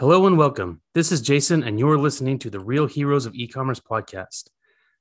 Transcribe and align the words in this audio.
Hello 0.00 0.28
and 0.28 0.38
welcome. 0.38 0.80
This 0.94 1.10
is 1.10 1.20
Jason, 1.20 1.64
and 1.64 1.76
you're 1.76 1.98
listening 1.98 2.38
to 2.38 2.50
the 2.50 2.60
Real 2.60 2.86
Heroes 2.86 3.26
of 3.26 3.34
E-commerce 3.34 3.80
podcast. 3.80 4.44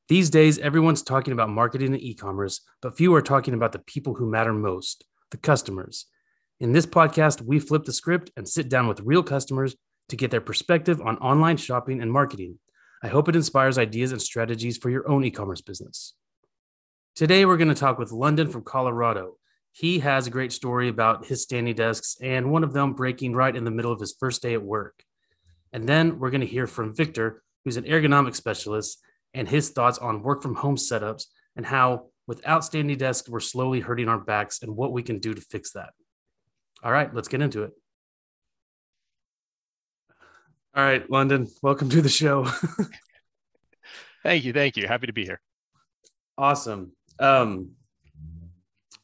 These 0.07 0.31
days, 0.31 0.57
everyone's 0.57 1.03
talking 1.03 1.33
about 1.33 1.51
marketing 1.51 1.93
and 1.93 2.01
e-commerce, 2.01 2.61
but 2.81 2.97
few 2.97 3.13
are 3.13 3.21
talking 3.21 3.53
about 3.53 3.73
the 3.73 3.77
people 3.85 4.15
who 4.15 4.27
matter 4.27 4.53
most, 4.53 5.05
the 5.29 5.37
customers. 5.37 6.07
In 6.59 6.71
this 6.71 6.87
podcast, 6.87 7.43
we 7.43 7.59
flip 7.59 7.83
the 7.83 7.93
script 7.93 8.31
and 8.35 8.49
sit 8.49 8.69
down 8.69 8.87
with 8.87 9.01
real 9.01 9.21
customers 9.21 9.75
to 10.09 10.15
get 10.15 10.31
their 10.31 10.41
perspective 10.41 10.99
on 10.99 11.19
online 11.19 11.57
shopping 11.57 12.01
and 12.01 12.11
marketing. 12.11 12.57
I 13.03 13.09
hope 13.09 13.29
it 13.29 13.35
inspires 13.35 13.77
ideas 13.77 14.11
and 14.11 14.19
strategies 14.19 14.79
for 14.79 14.89
your 14.89 15.07
own 15.07 15.23
e-commerce 15.23 15.61
business. 15.61 16.15
Today, 17.15 17.45
we're 17.45 17.57
going 17.57 17.67
to 17.67 17.75
talk 17.75 17.99
with 17.99 18.11
London 18.11 18.49
from 18.49 18.63
Colorado. 18.63 19.37
He 19.77 19.99
has 19.99 20.25
a 20.25 20.31
great 20.31 20.51
story 20.51 20.89
about 20.89 21.27
his 21.27 21.43
standing 21.43 21.75
desks 21.75 22.17
and 22.19 22.51
one 22.51 22.63
of 22.63 22.73
them 22.73 22.93
breaking 22.93 23.35
right 23.35 23.55
in 23.55 23.63
the 23.63 23.69
middle 23.69 23.91
of 23.91 23.99
his 23.99 24.15
first 24.19 24.41
day 24.41 24.55
at 24.55 24.63
work. 24.63 25.03
And 25.71 25.87
then 25.87 26.17
we're 26.17 26.31
going 26.31 26.41
to 26.41 26.47
hear 26.47 26.65
from 26.65 26.95
Victor, 26.95 27.43
who's 27.63 27.77
an 27.77 27.83
ergonomic 27.83 28.33
specialist, 28.33 28.99
and 29.35 29.47
his 29.47 29.69
thoughts 29.69 29.99
on 29.99 30.23
work 30.23 30.41
from 30.41 30.55
home 30.55 30.77
setups 30.77 31.25
and 31.55 31.63
how, 31.63 32.07
without 32.25 32.65
standing 32.65 32.97
desks, 32.97 33.29
we're 33.29 33.39
slowly 33.39 33.79
hurting 33.79 34.09
our 34.09 34.17
backs 34.17 34.63
and 34.63 34.75
what 34.75 34.93
we 34.93 35.03
can 35.03 35.19
do 35.19 35.35
to 35.35 35.41
fix 35.41 35.73
that. 35.73 35.91
All 36.81 36.91
right, 36.91 37.13
let's 37.13 37.27
get 37.27 37.43
into 37.43 37.61
it. 37.61 37.71
All 40.75 40.83
right, 40.83 41.07
London, 41.07 41.49
welcome 41.61 41.89
to 41.89 42.01
the 42.01 42.09
show. 42.09 42.45
thank 44.23 44.43
you. 44.43 44.53
Thank 44.53 44.75
you. 44.75 44.87
Happy 44.87 45.05
to 45.05 45.13
be 45.13 45.23
here. 45.23 45.39
Awesome. 46.35 46.93
Um, 47.19 47.76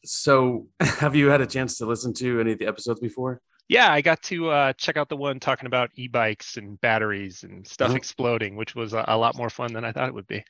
so, 0.04 0.68
have 0.80 1.14
you 1.16 1.28
had 1.28 1.40
a 1.40 1.46
chance 1.46 1.78
to 1.78 1.86
listen 1.86 2.12
to 2.14 2.40
any 2.40 2.52
of 2.52 2.58
the 2.58 2.66
episodes 2.66 3.00
before? 3.00 3.40
Yeah, 3.68 3.90
I 3.90 4.02
got 4.02 4.22
to 4.24 4.50
uh, 4.50 4.72
check 4.74 4.96
out 4.96 5.08
the 5.08 5.16
one 5.16 5.40
talking 5.40 5.66
about 5.66 5.90
e-bikes 5.94 6.58
and 6.58 6.78
batteries 6.80 7.44
and 7.44 7.66
stuff 7.66 7.88
mm-hmm. 7.88 7.96
exploding, 7.96 8.56
which 8.56 8.74
was 8.74 8.92
a, 8.92 9.04
a, 9.08 9.16
lot 9.16 9.36
more 9.36 9.48
fun 9.48 9.72
than 9.72 9.84
I 9.84 9.92
thought 9.92 10.08
it 10.08 10.14
would 10.14 10.26
be. 10.26 10.44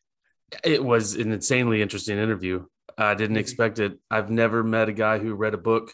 It 0.64 0.83
was 0.83 1.14
an 1.14 1.30
insanely 1.30 1.80
interesting 1.80 2.19
interview. 2.19 2.64
I 2.98 3.14
didn't 3.14 3.34
mm-hmm. 3.34 3.41
expect 3.41 3.78
it. 3.78 3.98
I've 4.11 4.30
never 4.30 4.64
met 4.64 4.88
a 4.88 4.92
guy 4.92 5.19
who 5.19 5.34
read 5.34 5.55
a 5.55 5.58
book 5.58 5.92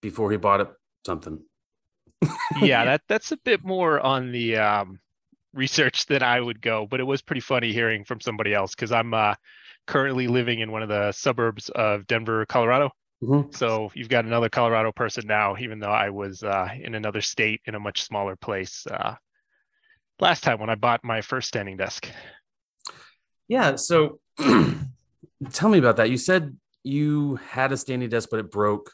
before 0.00 0.30
he 0.30 0.36
bought 0.36 0.60
it, 0.60 0.68
something. 1.04 1.40
yeah, 2.60 2.84
that 2.84 3.02
that's 3.08 3.32
a 3.32 3.36
bit 3.38 3.64
more 3.64 3.98
on 3.98 4.30
the 4.30 4.56
um, 4.56 5.00
research 5.54 6.06
than 6.06 6.22
I 6.22 6.40
would 6.40 6.60
go, 6.60 6.86
but 6.86 7.00
it 7.00 7.04
was 7.04 7.22
pretty 7.22 7.40
funny 7.40 7.72
hearing 7.72 8.04
from 8.04 8.20
somebody 8.20 8.54
else 8.54 8.74
because 8.74 8.92
I'm 8.92 9.14
uh, 9.14 9.34
currently 9.86 10.28
living 10.28 10.60
in 10.60 10.70
one 10.70 10.82
of 10.82 10.88
the 10.88 11.12
suburbs 11.12 11.68
of 11.70 12.06
Denver, 12.06 12.46
Colorado. 12.46 12.90
Mm-hmm. 13.22 13.50
So 13.52 13.90
you've 13.94 14.08
got 14.08 14.24
another 14.24 14.48
Colorado 14.48 14.92
person 14.92 15.26
now, 15.26 15.56
even 15.58 15.78
though 15.78 15.90
I 15.90 16.10
was 16.10 16.42
uh, 16.42 16.68
in 16.80 16.94
another 16.94 17.20
state 17.20 17.60
in 17.66 17.74
a 17.74 17.80
much 17.80 18.02
smaller 18.02 18.36
place 18.36 18.86
uh, 18.86 19.14
last 20.20 20.42
time 20.42 20.58
when 20.58 20.70
I 20.70 20.74
bought 20.74 21.04
my 21.04 21.20
first 21.20 21.48
standing 21.48 21.76
desk. 21.76 22.08
Yeah. 23.48 23.76
So 23.76 24.20
tell 25.52 25.68
me 25.68 25.78
about 25.78 25.96
that. 25.96 26.10
You 26.10 26.16
said 26.16 26.56
you 26.82 27.36
had 27.36 27.72
a 27.72 27.76
standing 27.76 28.08
desk, 28.08 28.28
but 28.30 28.40
it 28.40 28.50
broke 28.50 28.90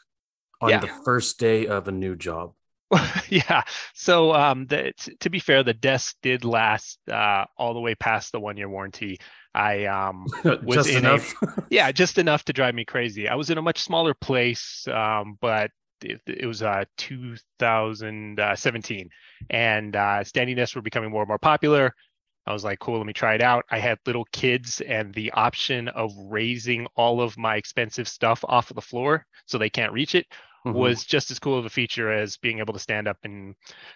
on 0.59 0.71
yeah. 0.71 0.79
the 0.79 0.89
first 1.05 1.39
day 1.39 1.67
of 1.67 1.87
a 1.87 1.91
new 1.91 2.15
job. 2.15 2.53
yeah. 3.29 3.63
So 3.93 4.33
um, 4.33 4.65
the, 4.67 4.93
t- 4.97 5.15
to 5.19 5.29
be 5.29 5.39
fair, 5.39 5.63
the 5.63 5.73
desk 5.73 6.15
did 6.21 6.45
last 6.45 6.99
uh, 7.09 7.45
all 7.57 7.73
the 7.73 7.79
way 7.79 7.95
past 7.95 8.31
the 8.31 8.39
one 8.39 8.57
year 8.57 8.69
warranty. 8.69 9.19
I 9.57 9.85
um, 9.85 10.27
was 10.63 10.87
in 10.87 10.97
enough. 10.97 11.33
a 11.41 11.63
yeah, 11.71 11.91
just 11.91 12.19
enough 12.19 12.45
to 12.45 12.53
drive 12.53 12.75
me 12.75 12.85
crazy. 12.85 13.27
I 13.27 13.33
was 13.33 13.49
in 13.49 13.57
a 13.57 13.61
much 13.61 13.79
smaller 13.79 14.13
place, 14.13 14.87
um, 14.87 15.35
but 15.41 15.71
it, 16.01 16.21
it 16.27 16.45
was 16.45 16.61
uh, 16.61 16.85
2017, 16.97 19.09
and 19.49 19.95
uh, 19.95 20.23
standing 20.23 20.55
desks 20.55 20.75
were 20.75 20.83
becoming 20.83 21.09
more 21.09 21.23
and 21.23 21.27
more 21.27 21.39
popular. 21.39 21.91
I 22.45 22.53
was 22.53 22.63
like, 22.63 22.77
cool, 22.77 22.97
let 22.97 23.07
me 23.07 23.13
try 23.13 23.33
it 23.33 23.41
out. 23.41 23.65
I 23.71 23.79
had 23.79 23.97
little 24.05 24.27
kids, 24.31 24.79
and 24.81 25.11
the 25.15 25.31
option 25.31 25.87
of 25.87 26.13
raising 26.17 26.85
all 26.95 27.19
of 27.19 27.35
my 27.35 27.55
expensive 27.55 28.07
stuff 28.07 28.45
off 28.47 28.69
of 28.69 28.75
the 28.75 28.81
floor 28.81 29.25
so 29.47 29.57
they 29.57 29.71
can't 29.71 29.91
reach 29.91 30.13
it 30.13 30.27
mm-hmm. 30.67 30.77
was 30.77 31.03
just 31.03 31.31
as 31.31 31.39
cool 31.39 31.57
of 31.57 31.65
a 31.65 31.69
feature 31.69 32.11
as 32.11 32.37
being 32.37 32.59
able 32.59 32.73
to 32.73 32.79
stand 32.79 33.07
up 33.07 33.17
and 33.23 33.55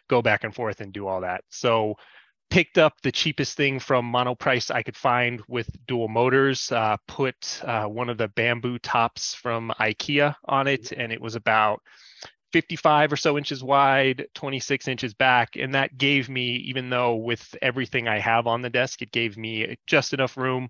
go 0.10 0.24
back 0.24 0.44
and 0.44 0.56
forth 0.56 0.82
and 0.82 0.92
do 0.92 1.08
all 1.08 1.22
that. 1.22 1.44
So 1.50 1.96
picked 2.52 2.78
up 2.78 2.94
the 3.02 3.12
cheapest 3.12 3.56
thing 3.56 3.80
from 3.80 4.12
Monoprice 4.12 4.70
I 4.70 4.84
could 4.84 4.98
find 4.98 5.42
with 5.48 5.70
dual 5.88 6.10
motors, 6.10 6.72
uh, 6.72 6.98
put 7.08 7.62
uh, 7.64 7.86
one 7.86 8.10
of 8.10 8.18
the 8.18 8.28
bamboo 8.28 8.78
tops 8.78 9.34
from 9.34 9.72
IKEA 9.80 10.36
on 10.46 10.68
it, 10.68 10.92
and 10.92 11.14
it 11.14 11.22
was 11.22 11.36
about 11.36 11.82
55 12.52 13.14
or 13.14 13.16
so 13.16 13.38
inches 13.38 13.64
wide, 13.64 14.28
26 14.36 14.90
inches 14.90 15.14
back. 15.14 15.56
And 15.56 15.74
that 15.76 15.98
gave 15.98 16.28
me, 16.28 16.58
even 16.58 16.90
though 16.90 17.16
with 17.16 17.56
everything 17.62 18.10
I 18.10 18.20
have 18.20 18.48
on 18.48 18.62
the 18.62 18.70
desk, 18.70 19.02
it 19.02 19.12
gave 19.14 19.38
me 19.38 19.78
just 19.88 20.14
enough 20.14 20.36
room. 20.36 20.70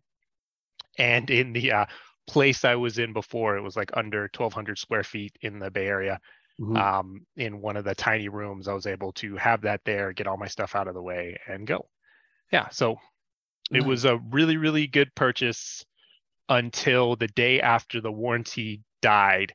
And 0.99 1.31
in 1.31 1.51
the 1.51 1.71
uh, 1.71 1.85
place 2.27 2.63
I 2.63 2.75
was 2.75 2.99
in 2.99 3.11
before, 3.11 3.57
it 3.57 3.61
was 3.61 3.75
like 3.75 3.89
under 3.97 4.29
1,200 4.37 4.77
square 4.77 5.03
feet 5.03 5.35
in 5.41 5.57
the 5.57 5.71
Bay 5.71 5.87
Area. 5.87 6.19
Mm-hmm. 6.61 6.77
Um, 6.77 7.25
in 7.35 7.59
one 7.59 7.75
of 7.75 7.85
the 7.85 7.95
tiny 7.95 8.29
rooms, 8.29 8.67
I 8.67 8.73
was 8.73 8.85
able 8.85 9.13
to 9.13 9.35
have 9.37 9.61
that 9.61 9.81
there, 9.83 10.13
get 10.13 10.27
all 10.27 10.37
my 10.37 10.47
stuff 10.47 10.75
out 10.75 10.87
of 10.87 10.93
the 10.93 11.01
way, 11.01 11.37
and 11.47 11.65
go. 11.65 11.87
Yeah, 12.51 12.69
so 12.69 12.97
it 13.71 13.83
was 13.83 14.05
a 14.05 14.17
really, 14.29 14.57
really 14.57 14.85
good 14.85 15.15
purchase 15.15 15.83
until 16.49 17.15
the 17.15 17.27
day 17.27 17.61
after 17.61 18.01
the 18.01 18.11
warranty 18.11 18.81
died 19.01 19.53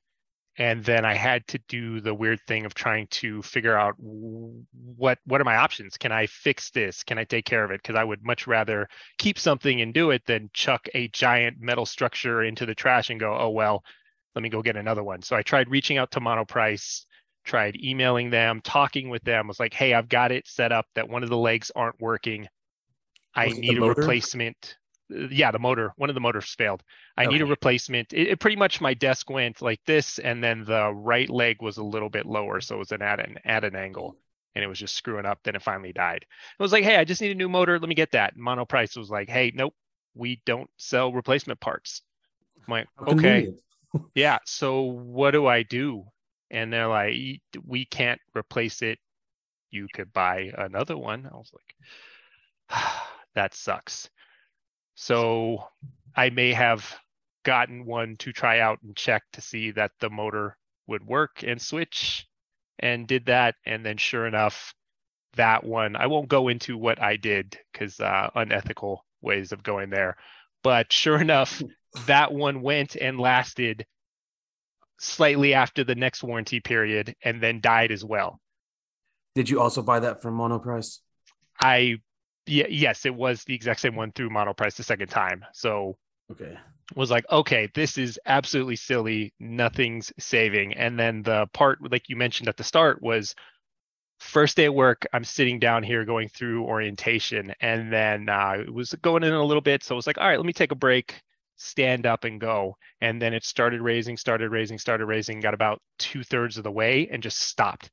and 0.59 0.83
then 0.85 1.05
I 1.05 1.15
had 1.15 1.47
to 1.49 1.59
do 1.69 2.01
the 2.01 2.15
weird 2.15 2.41
thing 2.47 2.65
of 2.65 2.75
trying 2.75 3.09
to 3.09 3.43
figure 3.43 3.77
out 3.77 3.95
what 3.99 5.19
what 5.27 5.41
are 5.41 5.45
my 5.45 5.57
options? 5.57 5.99
Can 5.99 6.13
I 6.13 6.27
fix 6.27 6.71
this? 6.71 7.03
Can 7.03 7.19
I 7.19 7.25
take 7.25 7.45
care 7.45 7.63
of 7.63 7.71
it? 7.71 7.83
Because 7.83 7.97
I 7.97 8.05
would 8.05 8.25
much 8.25 8.47
rather 8.47 8.89
keep 9.19 9.39
something 9.39 9.81
and 9.81 9.93
do 9.93 10.11
it 10.11 10.25
than 10.25 10.51
chuck 10.55 10.89
a 10.95 11.09
giant 11.09 11.61
metal 11.61 11.85
structure 11.85 12.43
into 12.43 12.65
the 12.65 12.75
trash 12.75 13.11
and 13.11 13.21
go, 13.21 13.37
oh 13.37 13.51
well, 13.51 13.85
let 14.37 14.43
me 14.43 14.49
go 14.49 14.63
get 14.63 14.77
another 14.77 15.03
one. 15.03 15.23
So 15.23 15.35
I 15.35 15.43
tried 15.43 15.71
reaching 15.71 15.99
out 15.99 16.13
to 16.13 16.21
Monoprice, 16.21 17.07
tried 17.45 17.77
emailing 17.83 18.31
them, 18.31 18.61
talking 18.63 19.09
with 19.09 19.25
them. 19.25 19.49
Was 19.49 19.59
like, 19.59 19.75
hey, 19.75 19.95
I've 19.95 20.09
got 20.09 20.31
it 20.31 20.47
set 20.47 20.71
up 20.71 20.87
that 20.95 21.09
one 21.09 21.25
of 21.25 21.31
the 21.31 21.37
legs 21.37 21.73
aren't 21.75 22.01
working. 22.01 22.47
I 23.35 23.49
need 23.49 23.79
a 23.79 23.85
replacement 23.85 24.77
uh, 25.15 25.29
yeah, 25.31 25.51
the 25.51 25.59
motor, 25.59 25.93
one 25.97 26.11
of 26.11 26.15
the 26.15 26.21
motors 26.21 26.55
failed. 26.55 26.83
I 27.17 27.25
okay. 27.25 27.33
need 27.33 27.43
a 27.43 27.47
replacement. 27.47 28.13
It, 28.13 28.29
it, 28.29 28.41
pretty 28.41 28.57
much 28.57 28.81
my 28.81 28.95
desk 28.95 29.31
went 29.31 29.63
like 29.63 29.81
this, 29.87 30.19
and 30.19 30.43
then 30.43 30.65
the 30.65 30.93
right 30.93 31.31
leg 31.31 31.63
was 31.63 31.77
a 31.77 31.85
little 31.85 32.09
bit 32.09 32.27
lower, 32.27 32.61
so 32.61 32.77
it 32.77 32.79
was 32.79 32.93
an 32.93 33.03
at 33.03 33.21
an 33.21 33.39
at 33.45 33.65
an 33.65 33.77
angle, 33.77 34.17
and 34.55 34.65
it 34.65 34.67
was 34.67 34.79
just 34.79 34.97
screwing 34.97 35.27
up. 35.27 35.39
Then 35.45 35.55
it 35.55 35.63
finally 35.63 35.93
died. 35.93 36.25
It 36.59 36.63
was 36.63 36.73
like, 36.73 36.85
hey, 36.85 36.97
I 36.97 37.05
just 37.05 37.21
need 37.21 37.31
a 37.31 37.37
new 37.37 37.49
motor. 37.49 37.79
Let 37.79 37.89
me 37.89 37.95
get 37.95 38.13
that. 38.13 38.37
Monoprice 38.37 38.97
was 38.97 39.11
like, 39.11 39.29
hey, 39.29 39.53
nope, 39.55 39.75
we 40.15 40.43
don't 40.45 40.71
sell 40.77 41.13
replacement 41.13 41.61
parts. 41.61 42.03
I'm 42.67 42.73
like, 42.73 42.89
okay, 43.07 43.53
yeah. 44.15 44.39
So 44.45 44.83
what 44.83 45.33
do 45.33 45.47
I 45.47 45.63
do? 45.63 46.05
And 46.51 46.73
they're 46.73 46.89
like, 46.89 47.15
we 47.67 47.85
can't 47.85 48.21
replace 48.37 48.83
it. 48.83 48.99
You 49.71 49.89
could 49.93 50.13
buy 50.13 50.53
another 50.57 50.97
one. 50.97 51.29
I 51.31 51.37
was 51.37 51.53
like, 51.53 52.83
that 53.35 53.55
sucks 53.55 54.09
so 54.97 55.63
I 56.17 56.31
may 56.31 56.53
have 56.55 56.99
gotten 57.45 57.85
one 57.85 58.17
to 58.17 58.33
try 58.33 58.61
out 58.61 58.81
and 58.83 58.97
check 58.97 59.23
to 59.35 59.41
see 59.41 59.71
that 59.73 59.93
the 60.01 60.11
motor 60.11 60.57
would 60.89 61.07
work 61.07 61.45
and 61.47 61.61
switch 61.61 62.27
and 62.79 63.07
did 63.07 63.27
that. 63.27 63.55
And 63.65 63.85
then 63.85 63.99
sure 63.99 64.27
enough, 64.27 64.75
that 65.35 65.63
one, 65.63 65.97
I 65.97 66.07
won't 66.07 66.29
go 66.29 66.49
into 66.49 66.79
what 66.79 67.01
I 67.01 67.17
did 67.17 67.59
because 67.73 68.01
uh, 68.01 68.31
unethical 68.35 69.05
ways 69.21 69.53
of 69.53 69.63
going 69.63 69.91
there. 69.91 70.17
But 70.63 70.93
sure 70.93 71.21
enough, 71.21 71.63
that 72.07 72.33
one 72.33 72.63
went 72.63 72.97
and 72.97 73.19
lasted 73.19 73.87
slightly 74.99 75.55
after 75.55 75.85
the 75.85 75.95
next 75.95 76.23
warranty 76.23 76.61
period 76.61 77.15
and 77.23 77.43
then 77.43 77.61
died 77.61 77.93
as 77.93 78.05
well. 78.05 78.41
Did 79.35 79.51
you 79.51 79.61
also 79.61 79.83
buy 79.83 80.01
that 80.01 80.23
from 80.23 80.37
Monoprice? 80.37 81.01
I 81.61 81.97
yeah, 82.47 82.67
yes, 82.69 83.05
it 83.05 83.15
was 83.15 83.43
the 83.45 83.55
exact 83.55 83.81
same 83.81 83.97
one 83.97 84.13
through 84.13 84.31
Monoprice 84.31 84.77
the 84.77 84.83
second 84.83 85.09
time. 85.09 85.45
So 85.53 85.97
okay, 86.31 86.57
was 86.95 87.11
like, 87.11 87.25
okay, 87.31 87.69
this 87.75 87.99
is 87.99 88.19
absolutely 88.27 88.77
silly. 88.77 89.33
Nothing's 89.41 90.13
saving. 90.19 90.75
And 90.75 90.99
then 90.99 91.23
the 91.23 91.49
part 91.53 91.79
like 91.91 92.09
you 92.09 92.17
mentioned 92.17 92.49
at 92.49 92.57
the 92.57 92.65
start 92.65 93.03
was 93.03 93.35
first 94.21 94.57
day 94.57 94.65
at 94.65 94.75
work. 94.75 95.07
I'm 95.13 95.25
sitting 95.25 95.59
down 95.59 95.83
here 95.83 96.05
going 96.05 96.29
through 96.29 96.65
orientation, 96.65 97.53
and 97.61 97.93
then 97.93 98.29
uh, 98.29 98.57
it 98.61 98.73
was 98.73 98.95
going 99.03 99.25
in 99.25 99.33
a 99.33 99.45
little 99.45 99.61
bit. 99.61 99.83
So 99.83 99.95
I 99.95 99.97
was 99.97 100.07
like, 100.07 100.19
all 100.19 100.27
right, 100.27 100.39
let 100.39 100.47
me 100.47 100.53
take 100.53 100.73
a 100.73 100.77
break, 100.77 101.21
stand 101.57 102.07
up, 102.07 102.25
and 102.25 102.41
go. 102.41 102.77
And 103.01 103.21
then 103.21 103.35
it 103.35 103.45
started 103.45 103.81
raising, 103.81 104.17
started 104.17 104.51
raising, 104.51 104.79
started 104.79 105.07
raising. 105.07 105.41
Got 105.41 105.55
about 105.55 105.81
two 105.99 106.23
thirds 106.23 106.57
of 106.57 106.65
the 106.65 106.71
way, 106.71 107.09
and 107.11 107.23
just 107.23 107.41
stopped. 107.41 107.91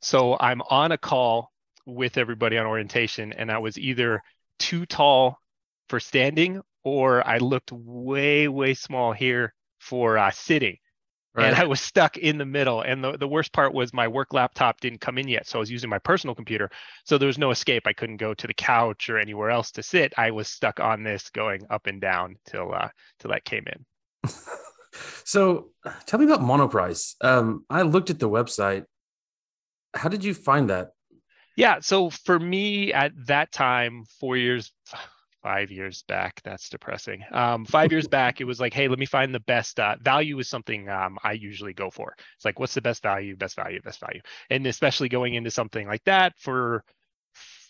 So 0.00 0.36
I'm 0.38 0.62
on 0.62 0.92
a 0.92 0.98
call 0.98 1.50
with 1.86 2.18
everybody 2.18 2.58
on 2.58 2.66
orientation, 2.66 3.32
and 3.32 3.50
I 3.50 3.58
was 3.58 3.78
either 3.78 4.22
too 4.58 4.86
tall 4.86 5.38
for 5.88 6.00
standing 6.00 6.60
or 6.82 7.26
I 7.26 7.38
looked 7.38 7.72
way, 7.72 8.48
way 8.48 8.74
small 8.74 9.12
here 9.12 9.54
for 9.78 10.18
uh, 10.18 10.30
sitting. 10.30 10.76
Right. 11.34 11.46
And 11.46 11.56
I 11.56 11.64
was 11.64 11.80
stuck 11.80 12.16
in 12.16 12.38
the 12.38 12.44
middle. 12.44 12.82
And 12.82 13.02
the, 13.02 13.16
the 13.18 13.26
worst 13.26 13.52
part 13.52 13.74
was 13.74 13.92
my 13.92 14.06
work 14.06 14.32
laptop 14.32 14.80
didn't 14.80 15.00
come 15.00 15.18
in 15.18 15.26
yet. 15.26 15.48
So 15.48 15.58
I 15.58 15.60
was 15.60 15.70
using 15.70 15.90
my 15.90 15.98
personal 15.98 16.34
computer. 16.34 16.70
So 17.04 17.18
there 17.18 17.26
was 17.26 17.38
no 17.38 17.50
escape. 17.50 17.86
I 17.86 17.92
couldn't 17.92 18.18
go 18.18 18.34
to 18.34 18.46
the 18.46 18.54
couch 18.54 19.10
or 19.10 19.18
anywhere 19.18 19.50
else 19.50 19.72
to 19.72 19.82
sit. 19.82 20.14
I 20.16 20.30
was 20.30 20.46
stuck 20.46 20.78
on 20.78 21.02
this 21.02 21.30
going 21.30 21.62
up 21.70 21.88
and 21.88 22.00
down 22.00 22.36
till 22.46 22.72
uh 22.72 22.88
till 23.18 23.32
that 23.32 23.44
came 23.44 23.64
in. 23.66 24.30
so 25.24 25.70
tell 26.06 26.20
me 26.20 26.26
about 26.26 26.40
Monoprice. 26.40 27.14
Um, 27.20 27.64
I 27.68 27.82
looked 27.82 28.10
at 28.10 28.20
the 28.20 28.28
website. 28.28 28.84
How 29.92 30.08
did 30.08 30.22
you 30.22 30.34
find 30.34 30.70
that? 30.70 30.90
Yeah. 31.56 31.80
So 31.80 32.10
for 32.10 32.38
me 32.38 32.92
at 32.92 33.12
that 33.26 33.50
time, 33.50 34.04
four 34.20 34.36
years, 34.36 34.72
five 35.44 35.70
years 35.70 36.02
back. 36.08 36.40
That's 36.42 36.70
depressing. 36.70 37.22
Um, 37.30 37.66
five 37.66 37.92
years 37.92 38.08
back, 38.08 38.40
it 38.40 38.44
was 38.44 38.58
like, 38.58 38.72
hey, 38.72 38.88
let 38.88 38.98
me 38.98 39.04
find 39.04 39.32
the 39.32 39.40
best 39.40 39.78
uh, 39.78 39.96
value 40.00 40.38
is 40.38 40.48
something 40.48 40.88
um, 40.88 41.18
I 41.22 41.32
usually 41.32 41.74
go 41.74 41.90
for. 41.90 42.14
It's 42.34 42.46
like, 42.46 42.58
what's 42.58 42.72
the 42.72 42.80
best 42.80 43.02
value, 43.02 43.36
best 43.36 43.54
value, 43.54 43.80
best 43.82 44.00
value, 44.00 44.22
and 44.48 44.66
especially 44.66 45.10
going 45.10 45.34
into 45.34 45.50
something 45.50 45.86
like 45.86 46.02
that 46.04 46.32
for 46.38 46.82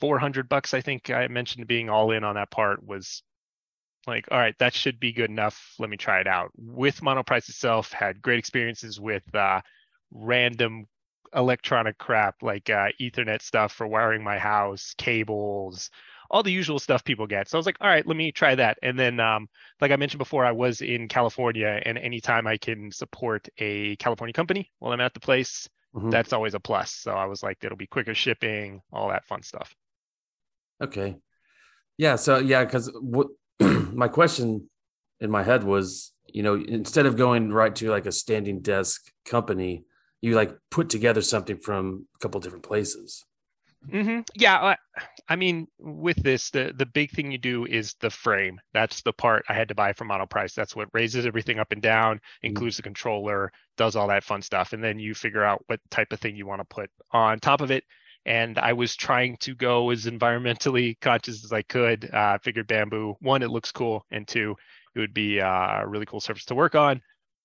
400 0.01 0.49
bucks. 0.49 0.73
I 0.73 0.83
think 0.83 1.11
I 1.11 1.27
mentioned 1.27 1.67
being 1.67 1.91
all 1.91 2.13
in 2.13 2.23
on 2.23 2.37
that 2.37 2.53
part 2.53 2.87
was 2.87 3.25
like, 4.07 4.29
all 4.31 4.39
right, 4.39 4.55
that 4.61 4.75
should 4.75 5.01
be 5.01 5.13
good 5.13 5.31
enough. 5.31 5.75
Let 5.81 5.91
me 5.91 5.97
try 5.97 6.21
it 6.21 6.29
out. 6.29 6.53
With 6.57 7.01
Monoprice 7.01 7.49
itself, 7.49 7.91
had 7.91 8.23
great 8.23 8.39
experiences 8.39 9.01
with 9.01 9.25
uh, 9.35 9.63
random 10.13 10.87
electronic 11.35 11.99
crap 11.99 12.37
like 12.41 12.71
uh, 12.71 12.91
Ethernet 13.01 13.43
stuff 13.43 13.73
for 13.73 13.89
wiring 13.89 14.23
my 14.23 14.39
house, 14.39 14.95
cables, 14.97 15.91
all 16.35 16.43
the 16.43 16.51
usual 16.51 16.81
stuff 16.81 17.05
people 17.05 17.29
get. 17.29 17.49
So 17.49 17.57
I 17.57 17.61
was 17.61 17.65
like, 17.65 17.77
all 17.81 17.87
right, 17.87 18.05
let 18.05 18.17
me 18.17 18.33
try 18.33 18.57
that. 18.57 18.77
And 18.83 18.99
then, 18.99 19.21
um, 19.21 19.49
like 19.81 19.93
I 19.93 19.97
mentioned 19.97 20.19
before, 20.19 20.45
I 20.45 20.51
was 20.51 20.81
in 20.81 21.07
California, 21.07 21.81
and 21.87 21.97
anytime 21.97 22.49
I 22.49 22.57
can 22.57 22.91
support 22.91 23.49
a 23.59 23.95
California 23.97 24.33
company 24.33 24.73
while 24.81 24.93
I'm 24.93 25.01
at 25.01 25.15
the 25.15 25.21
place, 25.21 25.69
mm-hmm. 25.95 26.11
that's 26.11 26.33
always 26.33 26.55
a 26.55 26.61
plus. 26.61 26.91
So 26.91 27.13
I 27.13 27.27
was 27.27 27.45
like, 27.45 27.59
it'll 27.63 27.77
be 27.77 27.87
quicker 27.87 28.15
shipping, 28.15 28.83
all 28.93 29.11
that 29.11 29.25
fun 29.27 29.45
stuff. 29.45 29.77
Okay. 30.83 31.15
Yeah. 31.99 32.17
So 32.17 32.39
yeah, 32.39 32.65
because 32.65 32.91
what 33.01 33.29
my 33.61 34.09
question 34.09 34.69
in 35.21 35.31
my 35.31 35.45
head 35.45 35.63
was, 35.63 36.13
you 36.27 36.43
know, 36.43 36.57
instead 36.57 37.07
of 37.07 37.17
going 37.17 37.53
right 37.53 37.77
to 37.77 37.91
like 37.91 38.07
a 38.07 38.13
standing 38.13 38.61
desk 38.61 39.13
company, 39.25 39.85
you 40.21 40.35
like 40.35 40.53
put 40.69 40.89
together 40.89 41.23
something 41.23 41.59
from 41.59 42.09
a 42.17 42.19
couple 42.19 42.41
different 42.41 42.65
places. 42.65 43.25
Mm-hmm. 43.91 44.21
Yeah, 44.35 44.77
I 45.29 45.37
mean, 45.37 45.67
with 45.79 46.23
this, 46.23 46.51
the 46.51 46.73
the 46.77 46.87
big 46.87 47.11
thing 47.11 47.33
you 47.33 47.39
do 47.39 47.65
is 47.67 47.95
the 48.01 48.11
frame. 48.11 48.61
That's 48.73 49.03
the 49.03 49.13
part 49.13 49.45
I 49.49 49.55
had 49.55 49.69
to 49.69 49.75
buy 49.75 49.93
from 49.93 50.09
Monoprice. 50.09 50.55
That's 50.55 50.77
what 50.77 50.89
raises 50.93 51.27
everything 51.27 51.59
up 51.59 51.73
and 51.73 51.83
down, 51.83 52.17
mm-hmm. 52.17 52.49
includes 52.49 52.77
the 52.77 52.83
controller, 52.83 53.51
does 53.77 53.97
all 53.97 54.09
that 54.09 54.25
fun 54.25 54.43
stuff, 54.43 54.73
and 54.73 54.83
then 54.83 54.99
you 54.99 55.15
figure 55.15 55.45
out 55.45 55.63
what 55.67 55.81
type 55.91 56.13
of 56.13 56.21
thing 56.21 56.37
you 56.37 56.47
want 56.47 56.61
to 56.61 56.75
put 56.75 56.91
on 57.13 57.41
top 57.41 57.61
of 57.61 57.71
it. 57.71 57.85
And 58.27 58.59
I 58.59 58.73
was 58.73 58.97
trying 58.97 59.37
to 59.39 59.55
go 59.55 59.91
as 59.91 60.07
environmentally 60.07 60.99
conscious 61.01 61.45
as 61.45 61.53
I 61.53 61.63
could. 61.63 62.13
Uh, 62.13 62.39
figured 62.43 62.67
bamboo. 62.67 63.17
One, 63.21 63.43
it 63.43 63.51
looks 63.51 63.73
cool, 63.73 64.05
and 64.11 64.27
two, 64.27 64.57
it 64.95 65.01
would 65.01 65.15
be 65.15 65.41
uh, 65.41 65.83
a 65.83 65.87
really 65.87 66.07
cool 66.07 66.21
surface 66.21 66.47
to 66.47 66.55
work 66.55 66.75
on. 66.75 67.03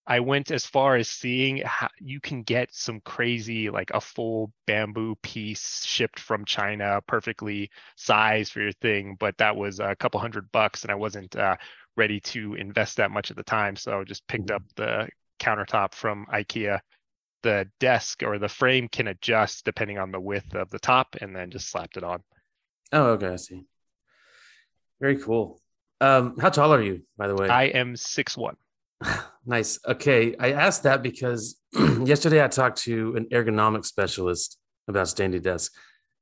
I 0.09 0.19
went 0.21 0.50
as 0.50 0.65
far 0.65 0.95
as 0.95 1.07
seeing 1.07 1.57
how 1.63 1.88
you 2.00 2.19
can 2.19 2.41
get 2.41 2.73
some 2.73 3.00
crazy, 3.01 3.69
like 3.69 3.91
a 3.91 4.01
full 4.01 4.51
bamboo 4.65 5.15
piece 5.21 5.85
shipped 5.85 6.19
from 6.19 6.45
China, 6.45 7.00
perfectly 7.07 7.69
sized 7.95 8.51
for 8.51 8.61
your 8.61 8.71
thing. 8.71 9.17
But 9.19 9.38
that 9.38 9.56
was 9.56 9.79
a 9.79 9.95
couple 9.95 10.19
hundred 10.19 10.51
bucks, 10.51 10.81
and 10.81 10.91
I 10.91 10.95
wasn't 10.95 11.35
uh, 11.35 11.57
ready 11.95 12.19
to 12.21 12.56
invest 12.56 12.97
that 12.97 13.11
much 13.11 13.29
at 13.29 13.38
the 13.38 13.44
time. 13.44 13.75
So 13.75 14.00
I 14.00 14.03
just 14.03 14.27
picked 14.27 14.50
up 14.50 14.63
the 14.75 15.09
countertop 15.39 15.94
from 15.94 16.25
IKEA. 16.33 16.79
The 17.44 17.69
desk 17.79 18.23
or 18.23 18.39
the 18.39 18.50
frame 18.50 18.88
can 18.88 19.09
adjust 19.09 19.63
depending 19.63 20.00
on 20.00 20.11
the 20.11 20.19
width 20.19 20.56
of 20.56 20.71
the 20.71 20.79
top, 20.79 21.17
and 21.21 21.35
then 21.35 21.51
just 21.51 21.69
slapped 21.69 21.97
it 21.97 22.03
on. 22.03 22.23
Oh, 22.91 23.11
okay, 23.11 23.27
I 23.27 23.35
see. 23.35 23.63
Very 25.00 25.19
cool. 25.19 25.61
Um, 26.01 26.35
how 26.39 26.50
tall 26.50 26.73
are 26.73 26.81
you, 26.81 27.03
by 27.15 27.27
the 27.27 27.35
way? 27.35 27.47
I 27.47 27.65
am 27.65 27.95
six 27.95 28.35
one. 28.35 28.56
Nice. 29.45 29.80
Okay. 29.88 30.36
I 30.39 30.51
asked 30.51 30.83
that 30.83 31.01
because 31.01 31.59
yesterday 32.03 32.44
I 32.44 32.47
talked 32.47 32.80
to 32.83 33.15
an 33.15 33.25
ergonomic 33.25 33.86
specialist 33.86 34.57
about 34.88 35.07
standing 35.07 35.41
desks, 35.41 35.75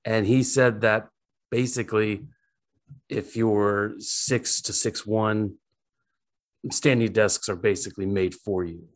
and 0.05 0.25
he 0.25 0.43
said 0.43 0.81
that 0.81 1.07
basically, 1.51 2.25
if 3.09 3.35
you're 3.35 3.93
six 3.99 4.61
to 4.63 4.73
six 4.73 5.05
one, 5.05 5.55
standing 6.71 7.11
desks 7.11 7.49
are 7.49 7.55
basically 7.55 8.05
made 8.05 8.35
for 8.35 8.63
you. 8.63 8.87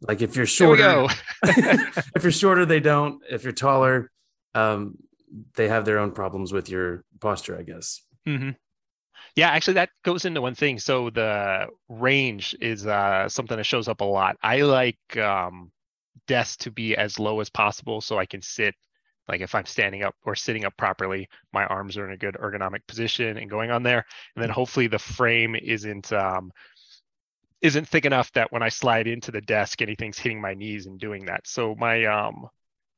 Like 0.00 0.22
if 0.22 0.36
you're 0.36 0.46
shorter, 0.46 1.06
if 1.44 2.22
you're 2.22 2.32
shorter, 2.32 2.66
they 2.66 2.80
don't. 2.80 3.22
If 3.28 3.44
you're 3.44 3.52
taller, 3.52 4.10
um, 4.54 4.96
they 5.54 5.68
have 5.68 5.84
their 5.84 5.98
own 5.98 6.12
problems 6.12 6.52
with 6.52 6.68
your 6.68 7.04
posture, 7.20 7.58
I 7.58 7.62
guess. 7.62 8.02
Mm-hmm. 8.26 8.50
Yeah, 9.36 9.50
actually, 9.50 9.74
that 9.74 9.90
goes 10.04 10.24
into 10.24 10.40
one 10.40 10.54
thing. 10.54 10.78
So 10.78 11.10
the 11.10 11.66
range 11.88 12.54
is 12.60 12.86
uh, 12.86 13.28
something 13.28 13.56
that 13.56 13.64
shows 13.64 13.88
up 13.88 14.00
a 14.00 14.04
lot. 14.04 14.36
I 14.42 14.62
like 14.62 15.16
um, 15.16 15.72
desks 16.26 16.58
to 16.58 16.70
be 16.70 16.96
as 16.96 17.18
low 17.18 17.40
as 17.40 17.50
possible 17.50 18.00
so 18.00 18.18
I 18.18 18.26
can 18.26 18.42
sit. 18.42 18.74
Like 19.28 19.40
if 19.40 19.54
I'm 19.54 19.66
standing 19.66 20.02
up 20.04 20.14
or 20.24 20.34
sitting 20.36 20.64
up 20.64 20.76
properly, 20.76 21.28
my 21.52 21.64
arms 21.66 21.96
are 21.96 22.06
in 22.06 22.12
a 22.12 22.16
good 22.16 22.36
ergonomic 22.36 22.86
position 22.86 23.38
and 23.38 23.50
going 23.50 23.70
on 23.70 23.82
there. 23.82 24.04
And 24.36 24.42
then 24.42 24.50
hopefully 24.50 24.86
the 24.86 24.98
frame 24.98 25.56
isn't 25.56 26.12
um, 26.12 26.52
isn't 27.62 27.88
thick 27.88 28.04
enough 28.04 28.30
that 28.32 28.52
when 28.52 28.62
I 28.62 28.68
slide 28.68 29.06
into 29.06 29.30
the 29.32 29.40
desk, 29.40 29.80
anything's 29.80 30.18
hitting 30.18 30.40
my 30.40 30.54
knees 30.54 30.86
and 30.86 31.00
doing 31.00 31.24
that. 31.26 31.46
So 31.46 31.74
my 31.74 32.04
um, 32.04 32.46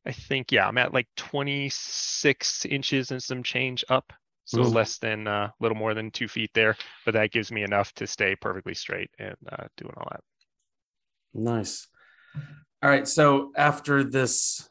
I 0.05 0.13
think 0.13 0.53
yeah, 0.53 0.67
I'm 0.67 0.79
at 0.79 0.93
like 0.93 1.09
26 1.17 2.67
inches 2.67 3.11
and 3.11 3.23
some 3.23 3.43
change 3.43 3.85
up 3.89 4.13
so 4.47 4.61
mm-hmm. 4.61 4.75
less 4.75 4.99
than 4.99 5.27
uh, 5.27 5.31
a 5.31 5.35
uh, 5.35 5.49
little 5.61 5.77
more 5.77 5.93
than 5.93 6.11
two 6.11 6.29
feet 6.29 6.51
there, 6.55 6.77
but 7.05 7.15
that 7.15 7.33
gives 7.33 7.51
me 7.51 7.65
enough 7.65 7.93
to 7.95 8.07
stay 8.07 8.37
perfectly 8.37 8.75
straight 8.75 9.11
and 9.19 9.37
uh, 9.51 9.67
doing 9.77 9.93
all 9.97 10.09
that. 10.11 10.21
Nice. 11.35 11.89
All 12.83 12.89
right. 12.89 13.07
So 13.07 13.53
after 13.57 14.05
this, 14.05 14.69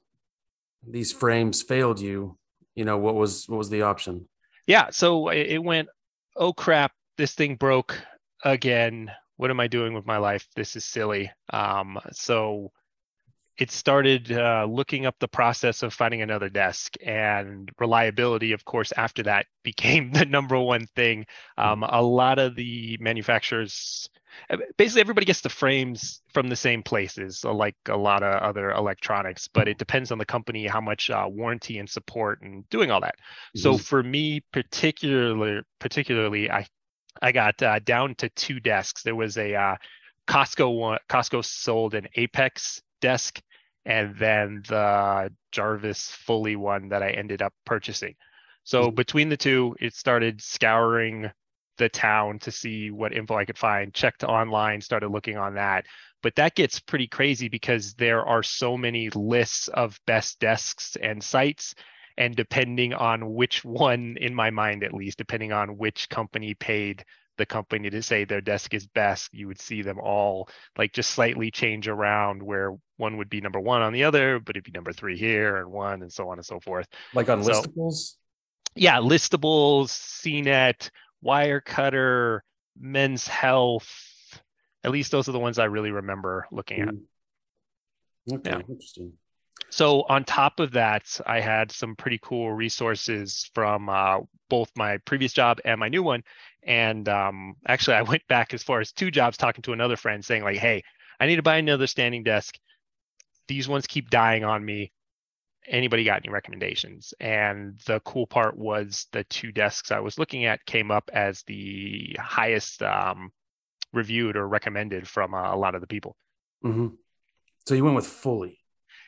these 0.88 1.12
frames 1.12 1.62
failed 1.62 2.00
you. 2.00 2.38
You 2.74 2.86
know 2.86 2.98
what 2.98 3.16
was 3.16 3.48
what 3.48 3.57
was 3.57 3.69
the 3.69 3.83
option? 3.83 4.27
Yeah. 4.66 4.89
So 4.92 5.30
it 5.30 5.60
went. 5.60 5.89
Oh 6.38 6.54
crap! 6.54 6.92
This 7.18 7.33
thing 7.33 7.56
broke 7.56 7.98
again. 8.44 9.12
What 9.38 9.51
am 9.51 9.60
I 9.60 9.68
doing 9.68 9.94
with 9.94 10.06
my 10.06 10.18
life? 10.18 10.48
This 10.56 10.75
is 10.77 10.86
silly. 10.86 11.31
Um, 11.51 12.00
so 12.12 12.72
it 13.57 13.72
started 13.72 14.31
uh, 14.31 14.66
looking 14.69 15.06
up 15.06 15.16
the 15.19 15.28
process 15.28 15.84
of 15.84 15.94
finding 15.94 16.22
another 16.22 16.50
desk 16.50 16.96
and 17.06 17.72
reliability 17.80 18.52
of 18.52 18.66
course 18.66 18.91
after 18.98 19.24
that 19.24 19.46
became 19.63 20.12
the 20.13 20.25
number 20.25 20.60
one 20.60 20.88
thing. 20.96 21.25
Um, 21.58 21.84
a 21.84 22.01
lot 22.01 22.39
of 22.39 22.56
the 22.56 22.98
manufacturers 23.00 24.10
uh, 24.50 24.58
basically 24.77 25.01
everybody 25.01 25.25
gets 25.25 25.41
the 25.41 25.50
frames 25.50 26.22
from 26.34 26.50
the 26.50 26.56
same 26.56 26.84
places 26.84 27.46
like 27.46 27.75
a 27.88 27.96
lot 27.96 28.22
of 28.22 28.41
other 28.41 28.72
electronics 28.72 29.48
but 29.48 29.68
it 29.68 29.77
depends 29.77 30.12
on 30.12 30.18
the 30.18 30.25
company 30.25 30.68
how 30.68 30.82
much 30.82 31.10
uh, 31.10 31.25
warranty 31.30 31.77
and 31.80 31.89
support 31.89 32.41
and 32.41 32.68
doing 32.70 32.91
all 32.91 33.00
that. 33.00 33.15
Mm-hmm. 33.15 33.60
so 33.60 33.77
for 33.77 34.03
me 34.03 34.41
particularly 34.51 35.62
particularly 35.80 36.51
i 36.51 36.65
i 37.22 37.32
got 37.32 37.62
uh, 37.62 37.80
down 37.80 38.15
to 38.15 38.30
two 38.30 38.60
desks. 38.60 39.03
There 39.03 39.15
was 39.15 39.38
a 39.38 39.56
uh, 39.56 39.75
costco 40.27 40.77
one 40.77 41.00
costco 41.10 41.46
sold 41.46 41.94
an 41.94 42.08
apex 42.15 42.82
desk 43.06 43.40
and 43.86 44.16
then 44.18 44.64
the 44.68 45.32
Jarvis 45.52 46.10
Fully 46.10 46.56
one 46.56 46.90
that 46.90 47.04
I 47.04 47.12
ended 47.12 47.44
up 47.44 47.54
purchasing. 47.66 48.16
So 48.64 48.86
mm-hmm. 48.86 48.96
between 48.96 49.30
the 49.30 49.38
two, 49.38 49.76
it 49.80 49.94
started 49.94 50.42
scouring 50.42 51.30
the 51.78 51.88
town 51.88 52.40
to 52.40 52.52
see 52.52 52.90
what 52.90 53.14
info 53.14 53.36
I 53.36 53.46
could 53.46 53.60
find, 53.60 53.94
checked 53.94 54.24
online, 54.24 54.82
started 54.82 55.10
looking 55.10 55.38
on 55.38 55.54
that. 55.54 55.86
But 56.24 56.36
that 56.38 56.56
gets 56.56 56.80
pretty 56.80 57.08
crazy 57.08 57.48
because 57.48 57.94
there 57.94 58.26
are 58.26 58.42
so 58.42 58.76
many 58.76 59.12
lists 59.12 59.68
of 59.68 60.00
best 60.08 60.40
desks 60.40 60.98
and 61.00 61.24
sites. 61.24 61.76
And 62.18 62.36
depending 62.36 62.94
on 62.94 63.36
which 63.36 63.64
one, 63.64 64.18
in 64.20 64.34
my 64.34 64.50
mind 64.50 64.84
at 64.84 64.96
least, 64.96 65.20
depending 65.20 65.52
on 65.52 65.78
which 65.78 66.10
company 66.10 66.56
paid 66.56 67.06
the 67.38 67.46
company 67.46 67.89
to 67.89 68.01
say 68.01 68.25
their 68.25 68.42
desk 68.42 68.74
is 68.74 68.88
best, 68.88 69.34
you 69.34 69.48
would 69.48 69.60
see 69.60 69.82
them 69.82 70.00
all 70.00 70.50
like 70.77 70.94
just 70.94 71.12
slightly 71.12 71.51
change 71.51 71.88
around 71.88 72.42
where 72.42 72.72
one 72.98 73.18
would 73.18 73.30
be 73.30 73.42
number 73.42 73.60
one 73.60 73.82
on 73.82 73.94
the 73.94 74.04
other, 74.04 74.39
but 74.39 74.56
it'd 74.56 74.63
be 74.63 74.72
number 74.72 74.94
three 74.94 75.18
here 75.18 75.58
and 75.58 75.72
one 75.72 76.01
and 76.01 76.12
so 76.12 76.30
on 76.30 76.38
and 76.38 76.46
so 76.46 76.60
forth. 76.60 76.88
Like 77.13 77.30
on 77.30 77.44
so, 77.44 77.51
listables? 77.51 78.13
Yeah, 78.75 78.98
listables, 78.98 79.89
CNET, 79.89 80.89
Wirecutter, 81.24 82.42
Men's 82.80 83.27
Health. 83.27 83.89
At 84.84 84.92
least 84.92 85.12
those 85.12 85.27
are 85.30 85.32
the 85.32 85.39
ones 85.39 85.60
I 85.60 85.65
really 85.65 85.92
remember 85.92 86.46
looking 86.51 86.82
at. 86.82 86.89
Hmm. 86.89 88.36
Okay, 88.36 88.50
yeah. 88.50 88.62
interesting. 88.68 89.13
So 89.75 90.03
on 90.03 90.24
top 90.24 90.62
of 90.62 90.72
that, 90.72 91.20
I 91.25 91.41
had 91.41 91.70
some 91.70 91.98
pretty 91.98 92.17
cool 92.22 92.50
resources 92.50 93.51
from 93.53 93.89
uh, 93.89 94.20
both 94.50 94.72
my 94.77 95.00
previous 95.00 95.34
job 95.34 95.60
and 95.65 95.77
my 95.77 95.89
new 95.89 96.01
one. 96.01 96.24
And 96.63 97.10
um, 97.10 97.55
actually, 97.67 97.98
I 97.98 98.01
went 98.13 98.25
back 98.29 98.53
as 98.53 98.63
far 98.63 98.79
as 98.79 98.94
two 98.94 99.12
jobs 99.12 99.36
talking 99.36 99.63
to 99.63 99.74
another 99.74 99.98
friend 99.98 100.24
saying 100.24 100.46
like, 100.46 100.55
"Hey, 100.55 100.82
I 101.20 101.25
need 101.25 101.36
to 101.36 101.44
buy 101.44 101.58
another 101.58 101.88
standing 101.88 102.24
desk. 102.24 102.58
These 103.50 103.67
ones 103.67 103.86
keep 103.86 104.10
dying 104.10 104.46
on 104.46 104.63
me. 104.63 104.94
Anybody 105.67 106.05
got 106.05 106.22
any 106.24 106.32
recommendations? 106.32 107.13
And 107.20 107.77
the 107.86 108.00
cool 108.05 108.27
part 108.27 108.58
was 108.58 109.08
the 109.12 109.25
two 109.25 109.51
desks 109.51 109.91
I 109.91 110.00
was 110.00 110.17
looking 110.17 110.46
at 110.46 110.65
came 110.65 110.89
up 110.89 111.10
as 111.12 111.44
the 111.48 112.15
highest 112.17 112.82
um, 112.82 113.29
reviewed 113.91 114.38
or 114.38 114.48
recommended 114.48 115.05
from 115.05 115.34
uh, 115.34 115.53
a 115.53 115.58
lot 115.58 115.75
of 115.75 115.82
the 115.82 115.88
people. 115.88 116.15
Mm-hmm. 116.63 116.96
So 117.67 117.75
you 117.75 117.84
went 117.84 117.98
with 117.98 118.08
fully. 118.08 118.60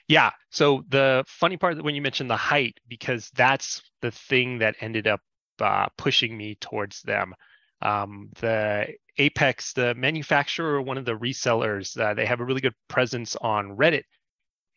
Yeah. 0.07 0.31
So 0.51 0.83
the 0.89 1.23
funny 1.27 1.57
part 1.57 1.75
that 1.75 1.83
when 1.83 1.95
you 1.95 2.01
mentioned 2.01 2.29
the 2.29 2.37
height, 2.37 2.77
because 2.87 3.29
that's 3.35 3.81
the 4.01 4.11
thing 4.11 4.59
that 4.59 4.75
ended 4.79 5.07
up 5.07 5.21
uh, 5.59 5.87
pushing 5.97 6.37
me 6.37 6.55
towards 6.61 7.01
them. 7.01 7.33
Um, 7.81 8.29
the 8.39 8.87
Apex, 9.17 9.73
the 9.73 9.93
manufacturer, 9.95 10.81
one 10.81 10.97
of 10.97 11.05
the 11.05 11.15
resellers, 11.15 11.99
uh, 11.99 12.13
they 12.13 12.25
have 12.25 12.39
a 12.39 12.45
really 12.45 12.61
good 12.61 12.75
presence 12.87 13.35
on 13.35 13.75
Reddit. 13.77 14.03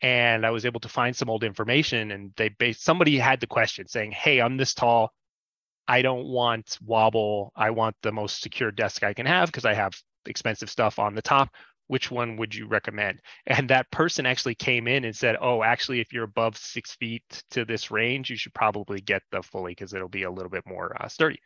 And 0.02 0.46
I 0.46 0.50
was 0.50 0.64
able 0.66 0.80
to 0.80 0.88
find 0.88 1.14
some 1.14 1.28
old 1.28 1.44
information, 1.44 2.10
and 2.10 2.32
they 2.37 2.49
based 2.49 2.82
somebody 2.82 3.18
had 3.18 3.40
the 3.40 3.46
question 3.46 3.87
saying, 3.87 4.12
"Hey, 4.12 4.40
I'm 4.40 4.56
this 4.56 4.72
tall. 4.75 5.12
I 5.87 6.02
don't 6.02 6.26
want 6.26 6.78
wobble. 6.82 7.52
I 7.56 7.70
want 7.70 7.96
the 8.02 8.12
most 8.12 8.40
secure 8.40 8.70
desk 8.70 9.02
I 9.02 9.12
can 9.14 9.26
have 9.26 9.49
because 9.49 9.66
I 9.66 9.75
have 9.75 9.92
expensive 10.26 10.70
stuff 10.70 10.99
on 10.99 11.14
the 11.14 11.22
top 11.22 11.50
which 11.90 12.09
one 12.09 12.37
would 12.37 12.54
you 12.54 12.68
recommend? 12.68 13.20
And 13.49 13.68
that 13.70 13.90
person 13.90 14.25
actually 14.25 14.54
came 14.54 14.87
in 14.87 15.04
and 15.04 15.14
said, 15.14 15.37
oh, 15.40 15.64
actually, 15.64 15.99
if 15.99 16.12
you're 16.12 16.23
above 16.23 16.56
six 16.56 16.94
feet 16.94 17.25
to 17.50 17.64
this 17.64 17.90
range, 17.90 18.30
you 18.30 18.37
should 18.37 18.54
probably 18.54 19.00
get 19.00 19.23
the 19.32 19.42
fully 19.42 19.73
because 19.73 19.92
it'll 19.92 20.09
be 20.09 20.23
a 20.23 20.30
little 20.30 20.50
bit 20.50 20.62
more 20.66 20.97
uh, 21.00 21.09
sturdy. 21.09 21.40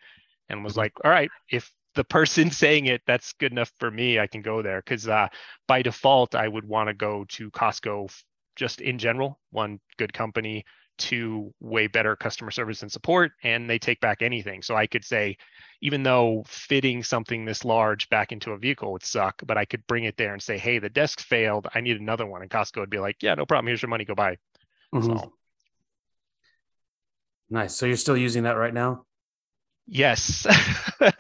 And 0.50 0.62
was 0.62 0.74
mm-hmm. 0.74 0.80
like, 0.80 0.92
all 1.02 1.10
right, 1.10 1.30
if 1.50 1.72
the 1.94 2.04
person 2.04 2.50
saying 2.62 2.86
it, 2.86 3.00
that's 3.06 3.32
good 3.32 3.52
enough 3.52 3.72
for 3.78 3.90
me, 3.90 4.18
I 4.18 4.26
can 4.26 4.42
go 4.42 4.60
there. 4.60 4.82
Because 4.84 5.08
uh, 5.08 5.28
by 5.66 5.80
default, 5.80 6.34
I 6.34 6.46
would 6.46 6.68
want 6.68 6.88
to 6.88 6.94
go 6.94 7.24
to 7.30 7.50
Costco 7.50 8.14
just 8.54 8.82
in 8.82 8.98
general, 8.98 9.40
one 9.50 9.80
good 9.96 10.12
company, 10.12 10.66
two 10.98 11.52
way 11.60 11.86
better 11.86 12.16
customer 12.16 12.50
service 12.50 12.82
and 12.82 12.90
support, 12.90 13.32
and 13.42 13.68
they 13.68 13.78
take 13.78 14.00
back 14.00 14.22
anything. 14.22 14.62
So 14.62 14.76
I 14.76 14.86
could 14.86 15.04
say, 15.04 15.36
even 15.80 16.02
though 16.02 16.44
fitting 16.46 17.02
something 17.02 17.44
this 17.44 17.64
large 17.64 18.08
back 18.08 18.32
into 18.32 18.52
a 18.52 18.58
vehicle 18.58 18.92
would 18.92 19.04
suck, 19.04 19.42
but 19.46 19.58
I 19.58 19.64
could 19.64 19.86
bring 19.86 20.04
it 20.04 20.16
there 20.16 20.32
and 20.32 20.42
say, 20.42 20.58
hey, 20.58 20.78
the 20.78 20.88
desk 20.88 21.20
failed. 21.20 21.66
I 21.74 21.80
need 21.80 22.00
another 22.00 22.26
one. 22.26 22.42
And 22.42 22.50
Costco 22.50 22.78
would 22.78 22.90
be 22.90 22.98
like, 22.98 23.22
yeah, 23.22 23.34
no 23.34 23.46
problem. 23.46 23.66
Here's 23.66 23.82
your 23.82 23.90
money. 23.90 24.04
Go 24.04 24.14
buy. 24.14 24.38
Mm-hmm. 24.94 25.18
So. 25.18 25.32
Nice. 27.50 27.74
So 27.74 27.86
you're 27.86 27.96
still 27.96 28.16
using 28.16 28.44
that 28.44 28.56
right 28.56 28.74
now? 28.74 29.04
Yes. 29.86 30.46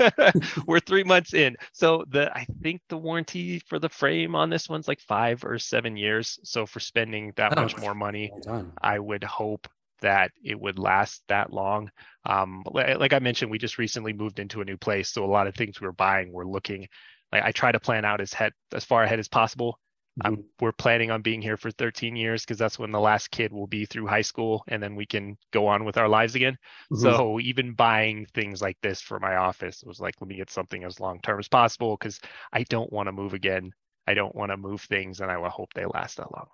We're 0.66 0.80
three 0.80 1.04
months 1.04 1.34
in. 1.34 1.56
So 1.72 2.04
the 2.08 2.34
I 2.34 2.46
think 2.62 2.80
the 2.88 2.96
warranty 2.96 3.58
for 3.60 3.78
the 3.78 3.88
frame 3.88 4.34
on 4.34 4.50
this 4.50 4.68
one's 4.68 4.88
like 4.88 5.00
five 5.00 5.44
or 5.44 5.58
seven 5.58 5.96
years. 5.96 6.38
So 6.44 6.64
for 6.64 6.80
spending 6.80 7.32
that 7.36 7.58
oh, 7.58 7.62
much 7.62 7.76
more 7.76 7.94
money, 7.94 8.32
I 8.80 8.98
would 8.98 9.24
hope 9.24 9.68
that 10.00 10.32
it 10.42 10.58
would 10.58 10.78
last 10.78 11.22
that 11.28 11.52
long. 11.52 11.90
Um, 12.26 12.62
like 12.66 13.12
I 13.12 13.18
mentioned, 13.18 13.50
we 13.50 13.58
just 13.58 13.78
recently 13.78 14.12
moved 14.12 14.38
into 14.38 14.60
a 14.60 14.64
new 14.64 14.76
place, 14.76 15.10
so 15.10 15.24
a 15.24 15.26
lot 15.26 15.46
of 15.46 15.54
things 15.54 15.80
we 15.80 15.86
were 15.86 15.92
buying, 15.92 16.32
we're 16.32 16.44
looking. 16.44 16.88
Like 17.32 17.42
I 17.42 17.52
try 17.52 17.72
to 17.72 17.80
plan 17.80 18.04
out 18.04 18.20
as 18.20 18.32
head 18.32 18.52
as 18.72 18.84
far 18.84 19.02
ahead 19.02 19.18
as 19.18 19.28
possible. 19.28 19.78
Mm-hmm. 20.22 20.42
we're 20.60 20.70
planning 20.70 21.10
on 21.10 21.22
being 21.22 21.42
here 21.42 21.56
for 21.56 21.72
13 21.72 22.14
years 22.14 22.44
because 22.44 22.56
that's 22.56 22.78
when 22.78 22.92
the 22.92 23.00
last 23.00 23.32
kid 23.32 23.52
will 23.52 23.66
be 23.66 23.84
through 23.84 24.06
high 24.06 24.22
school, 24.22 24.62
and 24.68 24.80
then 24.80 24.94
we 24.94 25.06
can 25.06 25.36
go 25.50 25.66
on 25.66 25.84
with 25.84 25.98
our 25.98 26.08
lives 26.08 26.36
again. 26.36 26.56
Mm-hmm. 26.92 27.02
So 27.02 27.40
even 27.40 27.72
buying 27.72 28.26
things 28.32 28.62
like 28.62 28.78
this 28.80 29.00
for 29.00 29.18
my 29.18 29.34
office 29.36 29.82
was 29.84 29.98
like, 29.98 30.14
let 30.20 30.28
me 30.28 30.36
get 30.36 30.50
something 30.50 30.84
as 30.84 31.00
long 31.00 31.20
term 31.20 31.40
as 31.40 31.48
possible 31.48 31.96
because 31.96 32.20
I 32.52 32.62
don't 32.64 32.92
want 32.92 33.08
to 33.08 33.12
move 33.12 33.34
again. 33.34 33.72
I 34.06 34.14
don't 34.14 34.34
want 34.36 34.52
to 34.52 34.56
move 34.56 34.82
things, 34.82 35.20
and 35.20 35.32
I 35.32 35.38
will 35.38 35.50
hope 35.50 35.74
they 35.74 35.84
last 35.84 36.18
that 36.18 36.30
long. 36.30 36.46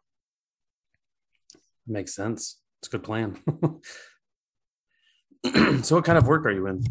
Makes 1.87 2.15
sense. 2.15 2.61
It's 2.79 2.89
a 2.89 2.93
good 2.93 3.03
plan. 3.03 3.37
so, 5.83 5.97
what 5.97 6.05
kind 6.05 6.17
of 6.17 6.27
work 6.27 6.47
are 6.47 6.51
you 6.51 6.67
in? 6.67 6.83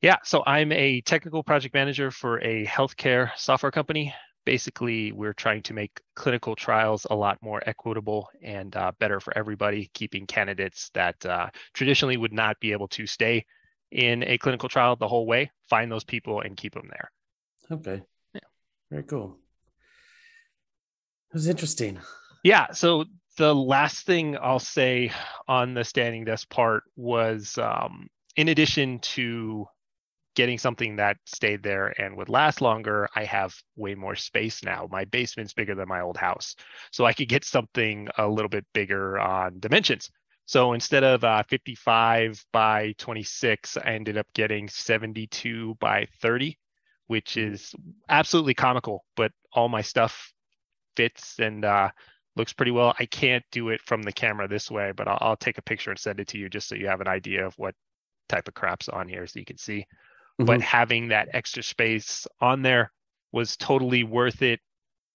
Yeah, 0.00 0.18
so 0.22 0.44
I'm 0.46 0.70
a 0.70 1.00
technical 1.00 1.42
project 1.42 1.74
manager 1.74 2.12
for 2.12 2.40
a 2.40 2.64
healthcare 2.66 3.30
software 3.36 3.72
company. 3.72 4.14
Basically, 4.44 5.12
we're 5.12 5.32
trying 5.32 5.62
to 5.62 5.74
make 5.74 6.00
clinical 6.14 6.56
trials 6.56 7.06
a 7.10 7.14
lot 7.14 7.38
more 7.42 7.62
equitable 7.66 8.28
and 8.42 8.74
uh, 8.76 8.92
better 8.98 9.20
for 9.20 9.36
everybody, 9.36 9.90
keeping 9.94 10.26
candidates 10.26 10.90
that 10.94 11.24
uh, 11.24 11.48
traditionally 11.74 12.16
would 12.16 12.32
not 12.32 12.58
be 12.60 12.72
able 12.72 12.88
to 12.88 13.06
stay 13.06 13.44
in 13.92 14.24
a 14.24 14.38
clinical 14.38 14.68
trial 14.68 14.96
the 14.96 15.06
whole 15.06 15.26
way, 15.26 15.50
find 15.68 15.92
those 15.92 16.04
people 16.04 16.40
and 16.40 16.56
keep 16.56 16.74
them 16.74 16.88
there. 16.90 17.10
Okay. 17.70 18.02
Yeah. 18.34 18.40
Very 18.90 19.02
cool. 19.04 19.38
It 21.30 21.34
was 21.34 21.46
interesting. 21.46 21.98
Yeah. 22.42 22.72
So 22.72 23.04
the 23.38 23.54
last 23.54 24.06
thing 24.06 24.36
I'll 24.40 24.58
say 24.58 25.12
on 25.46 25.74
the 25.74 25.84
standing 25.84 26.24
desk 26.24 26.48
part 26.48 26.84
was 26.96 27.56
um, 27.58 28.08
in 28.36 28.48
addition 28.48 28.98
to 29.00 29.66
getting 30.34 30.58
something 30.58 30.96
that 30.96 31.16
stayed 31.26 31.62
there 31.62 31.94
and 32.00 32.16
would 32.16 32.28
last 32.28 32.60
longer, 32.60 33.08
I 33.14 33.24
have 33.24 33.54
way 33.76 33.94
more 33.94 34.16
space 34.16 34.64
now. 34.64 34.88
My 34.90 35.04
basement's 35.04 35.52
bigger 35.52 35.74
than 35.74 35.88
my 35.88 36.00
old 36.00 36.16
house. 36.16 36.56
So 36.90 37.04
I 37.04 37.12
could 37.12 37.28
get 37.28 37.44
something 37.44 38.08
a 38.18 38.26
little 38.26 38.48
bit 38.48 38.64
bigger 38.72 39.18
on 39.18 39.60
dimensions. 39.60 40.10
So 40.46 40.72
instead 40.72 41.04
of 41.04 41.22
uh, 41.24 41.42
55 41.48 42.44
by 42.52 42.94
26, 42.98 43.76
I 43.76 43.92
ended 43.92 44.18
up 44.18 44.26
getting 44.34 44.68
72 44.68 45.76
by 45.80 46.06
30, 46.20 46.58
which 47.06 47.34
mm-hmm. 47.36 47.54
is 47.54 47.74
absolutely 48.08 48.54
comical, 48.54 49.04
but 49.16 49.32
all 49.52 49.68
my 49.68 49.82
stuff 49.82 50.32
fits 50.96 51.38
and 51.38 51.64
uh, 51.64 51.90
looks 52.36 52.52
pretty 52.52 52.72
well. 52.72 52.94
I 52.98 53.06
can't 53.06 53.44
do 53.50 53.68
it 53.68 53.80
from 53.82 54.02
the 54.02 54.12
camera 54.12 54.48
this 54.48 54.70
way, 54.70 54.92
but 54.96 55.08
I'll, 55.08 55.18
I'll, 55.20 55.36
take 55.36 55.58
a 55.58 55.62
picture 55.62 55.90
and 55.90 55.98
send 55.98 56.20
it 56.20 56.28
to 56.28 56.38
you 56.38 56.48
just 56.48 56.68
so 56.68 56.74
you 56.74 56.88
have 56.88 57.00
an 57.00 57.08
idea 57.08 57.46
of 57.46 57.54
what 57.56 57.74
type 58.28 58.48
of 58.48 58.54
crap's 58.54 58.88
on 58.88 59.08
here 59.08 59.26
so 59.26 59.38
you 59.38 59.44
can 59.44 59.58
see. 59.58 59.86
Mm-hmm. 60.42 60.46
But 60.46 60.60
having 60.62 61.08
that 61.08 61.28
extra 61.32 61.62
space 61.62 62.26
on 62.40 62.62
there 62.62 62.92
was 63.32 63.56
totally 63.56 64.04
worth 64.04 64.42
it. 64.42 64.60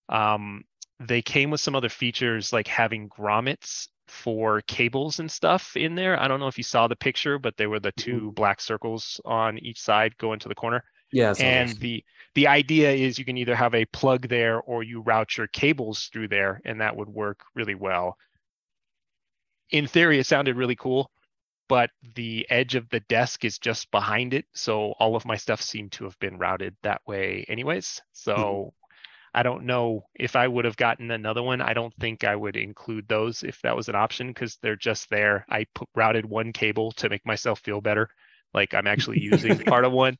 Um, 0.10 0.64
they 1.00 1.22
came 1.22 1.52
with 1.52 1.62
some 1.62 1.76
other 1.76 1.90
features 1.90 2.52
like 2.52 2.68
having 2.68 3.10
grommets 3.10 3.88
for 4.08 4.62
cables 4.62 5.20
and 5.20 5.30
stuff 5.30 5.76
in 5.76 5.96
there. 5.96 6.20
I 6.20 6.28
don't 6.28 6.40
know 6.40 6.48
if 6.48 6.58
you 6.58 6.64
saw 6.64 6.88
the 6.88 6.96
picture, 6.96 7.38
but 7.38 7.58
they 7.58 7.68
were 7.68 7.80
the 7.80 7.92
2 7.94 8.14
mm-hmm. 8.14 8.30
black 8.30 8.62
circles 8.62 9.22
on 9.26 9.60
each 9.60 9.80
side 9.80 10.18
going 10.18 10.40
to 10.40 10.50
the 10.50 10.56
corner. 10.56 10.84
Yeah. 11.12 11.34
And 11.40 11.72
the 11.80 12.04
the 12.36 12.48
idea 12.48 12.92
is 12.92 13.18
you 13.18 13.26
can 13.26 13.38
either 13.38 13.56
have 13.56 13.74
a 13.74 13.86
plug 13.86 14.28
there 14.28 14.60
or 14.60 14.84
you 14.84 15.02
route 15.02 15.38
your 15.38 15.48
cables 15.48 16.10
through 16.12 16.28
there, 16.28 16.62
and 16.66 16.82
that 16.82 16.96
would 16.96 17.08
work 17.08 17.40
really 17.56 17.76
well. 17.76 18.18
In 19.70 19.88
theory, 19.88 20.20
it 20.20 20.26
sounded 20.26 20.56
really 20.56 20.76
cool, 20.76 21.10
but 21.70 21.90
the 22.16 22.46
edge 22.50 22.76
of 22.76 22.90
the 22.90 23.02
desk 23.02 23.46
is 23.46 23.60
just 23.60 23.90
behind 23.92 24.34
it. 24.34 24.46
So 24.54 24.94
all 25.00 25.16
of 25.16 25.26
my 25.26 25.36
stuff 25.36 25.62
seemed 25.62 25.92
to 25.94 26.06
have 26.06 26.18
been 26.20 26.38
routed 26.38 26.76
that 26.84 27.02
way 27.08 27.46
anyways. 27.48 28.02
So 28.14 28.36
mm-hmm. 28.36 28.70
I 29.34 29.44
don't 29.44 29.66
know 29.66 30.06
if 30.16 30.36
I 30.36 30.48
would 30.48 30.66
have 30.66 30.78
gotten 30.78 31.12
another 31.12 31.44
one. 31.44 31.62
I 31.62 31.74
don't 31.74 31.94
think 32.00 32.24
I 32.24 32.36
would 32.36 32.56
include 32.56 33.08
those 33.08 33.44
if 33.44 33.62
that 33.62 33.76
was 33.76 33.90
an 33.90 33.96
option 33.96 34.28
because 34.28 34.58
they're 34.62 34.76
just 34.76 35.10
there. 35.10 35.46
I 35.50 35.66
put, 35.76 35.90
routed 35.96 36.26
one 36.26 36.54
cable 36.54 36.92
to 36.94 37.10
make 37.10 37.26
myself 37.26 37.60
feel 37.60 37.82
better, 37.82 38.10
like 38.54 38.74
I'm 38.74 38.88
actually 38.88 39.20
using 39.20 39.60
part 39.66 39.86
of 39.86 39.92
one 39.92 40.18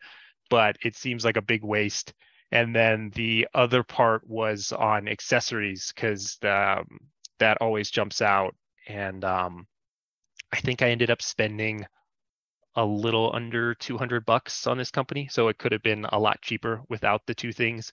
but 0.50 0.78
it 0.84 0.96
seems 0.96 1.26
like 1.26 1.38
a 1.38 1.42
big 1.42 1.64
waste. 1.64 2.14
And 2.52 2.76
then 2.76 3.12
the 3.14 3.48
other 3.54 3.84
part 3.84 4.28
was 4.28 4.72
on 4.72 5.08
accessories 5.08 5.92
because 5.94 6.38
um, 6.44 6.86
that 7.40 7.58
always 7.60 7.92
jumps 7.92 8.22
out. 8.22 8.56
And 8.88 9.24
um, 9.26 9.68
I 10.52 10.60
think 10.62 10.82
I 10.82 10.90
ended 10.90 11.10
up 11.10 11.22
spending 11.22 11.86
a 12.76 12.86
little 12.86 13.32
under 13.34 13.76
200 13.76 14.26
bucks 14.26 14.68
on 14.68 14.78
this 14.78 14.92
company. 14.92 15.28
So 15.32 15.48
it 15.48 15.58
could 15.58 15.72
have 15.72 15.84
been 15.84 16.06
a 16.06 16.20
lot 16.20 16.42
cheaper 16.42 16.82
without 16.90 17.26
the 17.26 17.36
two 17.36 17.52
things. 17.52 17.92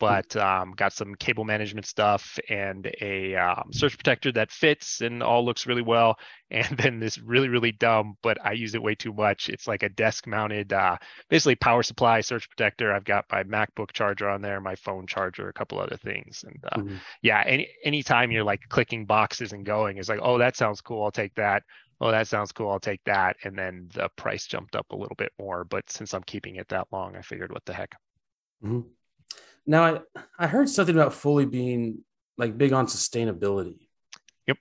But 0.00 0.34
um, 0.34 0.72
got 0.72 0.92
some 0.92 1.14
cable 1.14 1.44
management 1.44 1.86
stuff 1.86 2.38
and 2.48 2.90
a 3.00 3.36
um, 3.36 3.70
surge 3.70 3.96
protector 3.96 4.32
that 4.32 4.50
fits 4.50 5.02
and 5.02 5.22
all 5.22 5.44
looks 5.44 5.66
really 5.66 5.82
well. 5.82 6.18
And 6.52 6.76
then 6.78 6.98
this 6.98 7.16
really, 7.16 7.46
really 7.46 7.70
dumb, 7.70 8.16
but 8.24 8.36
I 8.44 8.54
use 8.54 8.74
it 8.74 8.82
way 8.82 8.96
too 8.96 9.12
much. 9.12 9.48
It's 9.48 9.68
like 9.68 9.84
a 9.84 9.88
desk 9.88 10.26
mounted, 10.26 10.72
uh, 10.72 10.96
basically 11.28 11.54
power 11.54 11.84
supply 11.84 12.22
surge 12.22 12.48
protector. 12.48 12.92
I've 12.92 13.04
got 13.04 13.26
my 13.30 13.44
MacBook 13.44 13.92
charger 13.92 14.28
on 14.28 14.42
there, 14.42 14.60
my 14.60 14.74
phone 14.74 15.06
charger, 15.06 15.48
a 15.48 15.52
couple 15.52 15.78
other 15.78 15.96
things. 15.96 16.44
And 16.44 16.58
uh, 16.72 16.80
mm-hmm. 16.80 16.96
yeah, 17.22 17.44
any 17.46 17.68
anytime 17.84 18.32
you're 18.32 18.42
like 18.42 18.62
clicking 18.68 19.06
boxes 19.06 19.52
and 19.52 19.64
going, 19.64 19.98
it's 19.98 20.08
like, 20.08 20.18
oh, 20.20 20.38
that 20.38 20.56
sounds 20.56 20.80
cool. 20.80 21.04
I'll 21.04 21.12
take 21.12 21.36
that. 21.36 21.62
Oh, 22.00 22.10
that 22.10 22.28
sounds 22.28 22.50
cool. 22.50 22.70
I'll 22.70 22.80
take 22.80 23.04
that. 23.04 23.36
And 23.44 23.56
then 23.56 23.88
the 23.92 24.08
price 24.16 24.46
jumped 24.46 24.74
up 24.74 24.86
a 24.90 24.96
little 24.96 25.16
bit 25.16 25.32
more. 25.38 25.64
But 25.64 25.90
since 25.90 26.14
I'm 26.14 26.22
keeping 26.22 26.56
it 26.56 26.68
that 26.68 26.88
long, 26.90 27.14
I 27.14 27.22
figured, 27.22 27.52
what 27.52 27.64
the 27.66 27.74
heck. 27.74 27.94
Mm-hmm. 28.64 28.88
Now, 29.66 29.82
I, 29.82 30.00
I 30.38 30.46
heard 30.46 30.68
something 30.68 30.94
about 30.94 31.14
fully 31.14 31.46
being 31.46 32.04
like 32.38 32.56
big 32.56 32.72
on 32.72 32.86
sustainability. 32.86 33.78
Yep. 34.46 34.58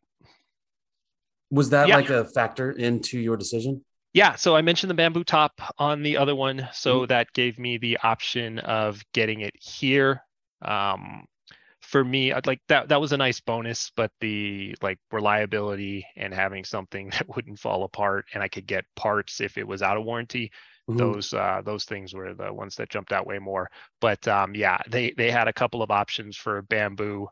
Was 1.51 1.69
that 1.71 1.87
yeah. 1.87 1.95
like 1.95 2.09
a 2.09 2.25
factor 2.25 2.71
into 2.71 3.19
your 3.19 3.37
decision? 3.37 3.83
Yeah, 4.13 4.35
so 4.35 4.55
I 4.55 4.61
mentioned 4.61 4.89
the 4.89 4.95
bamboo 4.95 5.23
top 5.23 5.61
on 5.77 6.01
the 6.01 6.17
other 6.17 6.35
one, 6.35 6.67
so 6.73 6.97
mm-hmm. 6.97 7.07
that 7.07 7.31
gave 7.33 7.59
me 7.59 7.77
the 7.77 7.99
option 8.03 8.59
of 8.59 9.01
getting 9.13 9.41
it 9.41 9.53
here. 9.59 10.23
Um, 10.63 11.25
for 11.81 12.03
me, 12.03 12.33
I'd 12.33 12.47
like 12.47 12.61
that 12.67 12.89
that 12.89 13.01
was 13.01 13.13
a 13.13 13.17
nice 13.17 13.39
bonus, 13.39 13.91
but 13.95 14.11
the 14.19 14.75
like 14.81 14.99
reliability 15.11 16.05
and 16.15 16.33
having 16.33 16.63
something 16.63 17.09
that 17.11 17.35
wouldn't 17.35 17.59
fall 17.59 17.83
apart 17.83 18.25
and 18.33 18.43
I 18.43 18.47
could 18.47 18.67
get 18.67 18.85
parts 18.95 19.41
if 19.41 19.57
it 19.57 19.67
was 19.67 19.81
out 19.81 19.97
of 19.97 20.03
warranty, 20.03 20.51
mm-hmm. 20.89 20.97
those 20.97 21.33
uh, 21.33 21.61
those 21.63 21.85
things 21.85 22.13
were 22.13 22.33
the 22.33 22.51
ones 22.53 22.75
that 22.75 22.89
jumped 22.89 23.11
out 23.11 23.27
way 23.27 23.39
more. 23.39 23.69
But 24.01 24.27
um, 24.27 24.55
yeah, 24.55 24.79
they 24.89 25.11
they 25.11 25.31
had 25.31 25.47
a 25.47 25.53
couple 25.53 25.81
of 25.81 25.91
options 25.91 26.35
for 26.35 26.61
bamboo. 26.63 27.27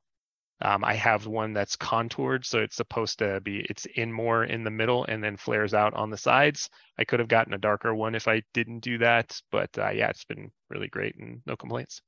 Um, 0.60 0.84
I 0.84 0.96
have 0.96 1.28
one 1.28 1.54
that's 1.54 1.76
contoured, 1.76 2.46
so 2.46 2.60
it's 2.60 2.76
supposed 2.76 3.20
to 3.20 3.40
be 3.42 3.66
it's 3.70 3.86
in 3.86 4.12
more 4.12 4.44
in 4.44 4.64
the 4.64 4.72
middle 4.72 5.06
and 5.06 5.24
then 5.24 5.38
flares 5.38 5.74
out 5.74 5.94
on 5.94 6.10
the 6.10 6.18
sides. 6.18 6.70
I 6.98 7.04
could 7.04 7.20
have 7.20 7.30
gotten 7.30 7.54
a 7.54 7.60
darker 7.60 7.94
one 7.94 8.16
if 8.16 8.28
I 8.28 8.42
didn't 8.54 8.80
do 8.80 8.98
that, 9.00 9.40
but 9.52 9.70
uh, 9.78 9.90
yeah, 9.90 10.10
it's 10.10 10.26
been 10.26 10.52
really 10.70 10.88
great 10.88 11.16
and 11.20 11.42
no 11.46 11.56
complaints. 11.56 12.02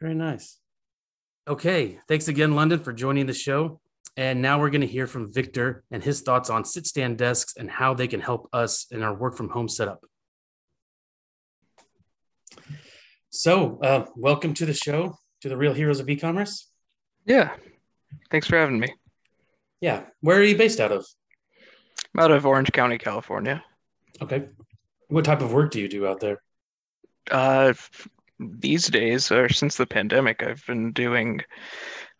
Very 0.00 0.14
nice. 0.14 0.58
Okay, 1.48 1.98
thanks 2.06 2.28
again, 2.28 2.54
London, 2.54 2.78
for 2.78 2.92
joining 2.92 3.26
the 3.26 3.34
show. 3.34 3.80
And 4.16 4.42
now 4.42 4.60
we're 4.60 4.70
going 4.70 4.80
to 4.80 4.86
hear 4.86 5.06
from 5.06 5.32
Victor 5.32 5.84
and 5.90 6.02
his 6.02 6.20
thoughts 6.20 6.50
on 6.50 6.64
sit 6.64 6.86
stand 6.86 7.18
desks 7.18 7.56
and 7.56 7.70
how 7.70 7.94
they 7.94 8.08
can 8.08 8.20
help 8.20 8.48
us 8.52 8.86
in 8.90 9.02
our 9.02 9.14
work 9.14 9.36
from 9.36 9.48
home 9.48 9.68
setup. 9.68 10.04
So, 13.32 13.78
uh, 13.80 14.06
welcome 14.16 14.54
to 14.54 14.66
the 14.66 14.74
show, 14.74 15.16
to 15.42 15.48
the 15.48 15.56
Real 15.56 15.72
Heroes 15.72 16.00
of 16.00 16.10
E-commerce. 16.10 16.68
Yeah, 17.24 17.54
thanks 18.28 18.48
for 18.48 18.58
having 18.58 18.80
me. 18.80 18.92
Yeah, 19.80 20.02
where 20.20 20.36
are 20.36 20.42
you 20.42 20.58
based 20.58 20.80
out 20.80 20.90
of? 20.90 21.06
I'm 22.12 22.24
out 22.24 22.32
of 22.32 22.44
Orange 22.44 22.72
County, 22.72 22.98
California. 22.98 23.62
Okay, 24.20 24.48
what 25.06 25.24
type 25.24 25.42
of 25.42 25.52
work 25.52 25.70
do 25.70 25.80
you 25.80 25.88
do 25.88 26.08
out 26.08 26.18
there? 26.18 26.42
Uh, 27.30 27.72
these 28.40 28.88
days, 28.88 29.30
or 29.30 29.48
since 29.48 29.76
the 29.76 29.86
pandemic, 29.86 30.42
I've 30.42 30.66
been 30.66 30.90
doing, 30.90 31.40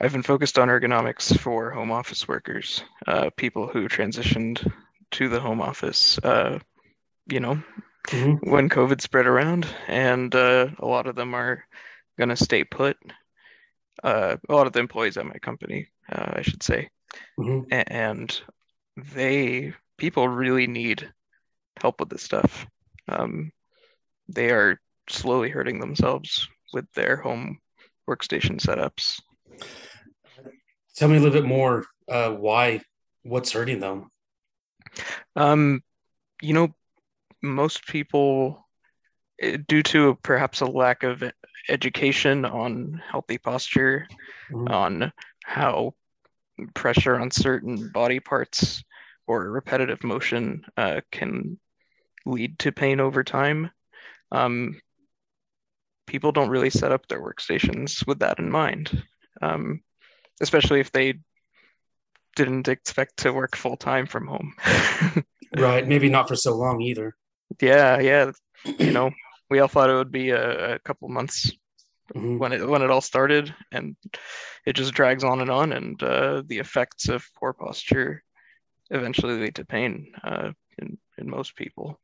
I've 0.01 0.13
been 0.13 0.23
focused 0.23 0.61
on 0.61 0.69
ergonomics 0.69 1.37
for 1.37 1.73
home 1.73 1.91
office 1.91 2.29
workers, 2.29 2.85
uh, 3.09 3.31
people 3.37 3.67
who 3.67 3.89
transitioned 3.89 4.73
to 5.11 5.29
the 5.29 5.41
home 5.41 5.61
office. 5.61 6.19
Uh, 6.19 6.61
you 7.27 7.41
know, 7.41 7.61
mm-hmm. 8.09 8.51
when 8.51 8.69
COVID 8.69 9.01
spread 9.01 9.27
around, 9.27 9.67
and 9.89 10.35
uh, 10.35 10.69
a 10.79 10.87
lot 10.87 11.07
of 11.07 11.17
them 11.17 11.35
are 11.35 11.65
going 12.19 12.31
to 12.31 12.37
stay 12.37 12.65
put. 12.65 12.97
Uh, 14.03 14.37
a 14.49 14.55
lot 14.55 14.67
of 14.67 14.73
the 14.73 14.81
employees 14.81 15.17
at 15.17 15.27
my 15.27 15.39
company, 15.39 15.89
uh, 16.11 16.33
I 16.37 16.43
should 16.43 16.63
say, 16.63 16.89
mm-hmm. 17.39 17.65
and 17.71 18.41
they 19.15 19.75
people 19.99 20.27
really 20.27 20.67
need 20.67 21.11
help 21.81 22.01
with 22.01 22.09
this 22.09 22.23
stuff. 22.23 22.67
Um, 23.09 23.53
they 24.29 24.51
are 24.51 24.81
slowly 25.09 25.51
hurting 25.51 25.81
themselves 25.81 26.49
with 26.73 26.91
their 26.95 27.17
home 27.17 27.59
workstation 28.09 28.59
setups. 28.59 29.21
Tell 30.97 31.09
me 31.09 31.17
a 31.17 31.21
little 31.21 31.41
bit 31.41 31.49
more. 31.49 31.85
Uh, 32.09 32.31
why? 32.31 32.81
What's 33.23 33.53
hurting 33.53 33.81
them? 33.81 34.09
Um, 35.37 35.83
you 36.41 36.55
know, 36.55 36.75
most 37.43 37.87
people, 37.87 38.69
eh, 39.41 39.59
due 39.67 39.83
to 39.85 40.19
perhaps 40.23 40.61
a 40.61 40.67
lack 40.67 41.03
of 41.03 41.23
education 41.69 42.45
on 42.45 43.03
healthy 43.11 43.39
posture, 43.39 44.07
mm-hmm. 44.51 44.69
on 44.69 45.13
how 45.45 45.95
pressure 46.75 47.19
on 47.19 47.31
certain 47.31 47.91
body 47.93 48.21
parts 48.21 48.83
or 49.27 49.51
repetitive 49.51 50.03
motion 50.05 50.65
uh, 50.77 51.01
can 51.11 51.59
lead 52.27 52.59
to 52.59 52.73
pain 52.73 53.01
over 53.01 53.25
time. 53.25 53.71
Um, 54.33 54.81
people 56.07 56.33
don't 56.33 56.51
really 56.51 56.71
set 56.71 56.93
up 56.93 57.07
their 57.07 57.23
workstations 57.23 58.07
with 58.07 58.19
that 58.21 58.39
in 58.39 58.51
mind, 58.51 59.03
um, 59.41 59.81
especially 60.41 60.81
if 60.81 60.93
they 60.93 61.15
didn't 62.37 62.69
expect 62.69 63.19
to 63.19 63.33
work 63.33 63.57
full 63.57 63.77
time 63.77 64.07
from 64.07 64.27
home. 64.27 64.55
right. 65.57 65.87
Maybe 65.87 66.09
not 66.09 66.29
for 66.29 66.37
so 66.37 66.57
long 66.57 66.81
either. 66.81 67.15
Yeah. 67.61 68.01
Yeah. 68.01 68.33
You 68.79 68.93
know, 68.93 69.11
we 69.51 69.61
all 69.61 69.69
thought 69.69 69.91
it 69.91 69.95
would 69.95 70.13
be 70.13 70.31
a, 70.31 70.75
a 70.75 70.79
couple 70.81 71.09
months 71.09 71.53
mm-hmm. 72.15 72.39
when 72.39 72.53
it 72.53 72.69
when 72.69 72.83
it 72.83 72.91
all 72.91 73.01
started, 73.01 73.55
and 73.73 73.97
it 74.67 74.75
just 74.75 74.95
drags 74.95 75.25
on 75.25 75.41
and 75.41 75.51
on, 75.51 75.73
and 75.73 76.03
uh, 76.03 76.43
the 76.47 76.59
effects 76.59 77.09
of 77.09 77.25
poor 77.39 77.53
posture 77.53 78.23
eventually 78.91 79.39
lead 79.39 79.55
to 79.57 79.65
pain 79.65 80.13
uh, 80.25 80.53
in 80.79 80.99
in 81.19 81.31
most 81.31 81.57
people. 81.57 82.01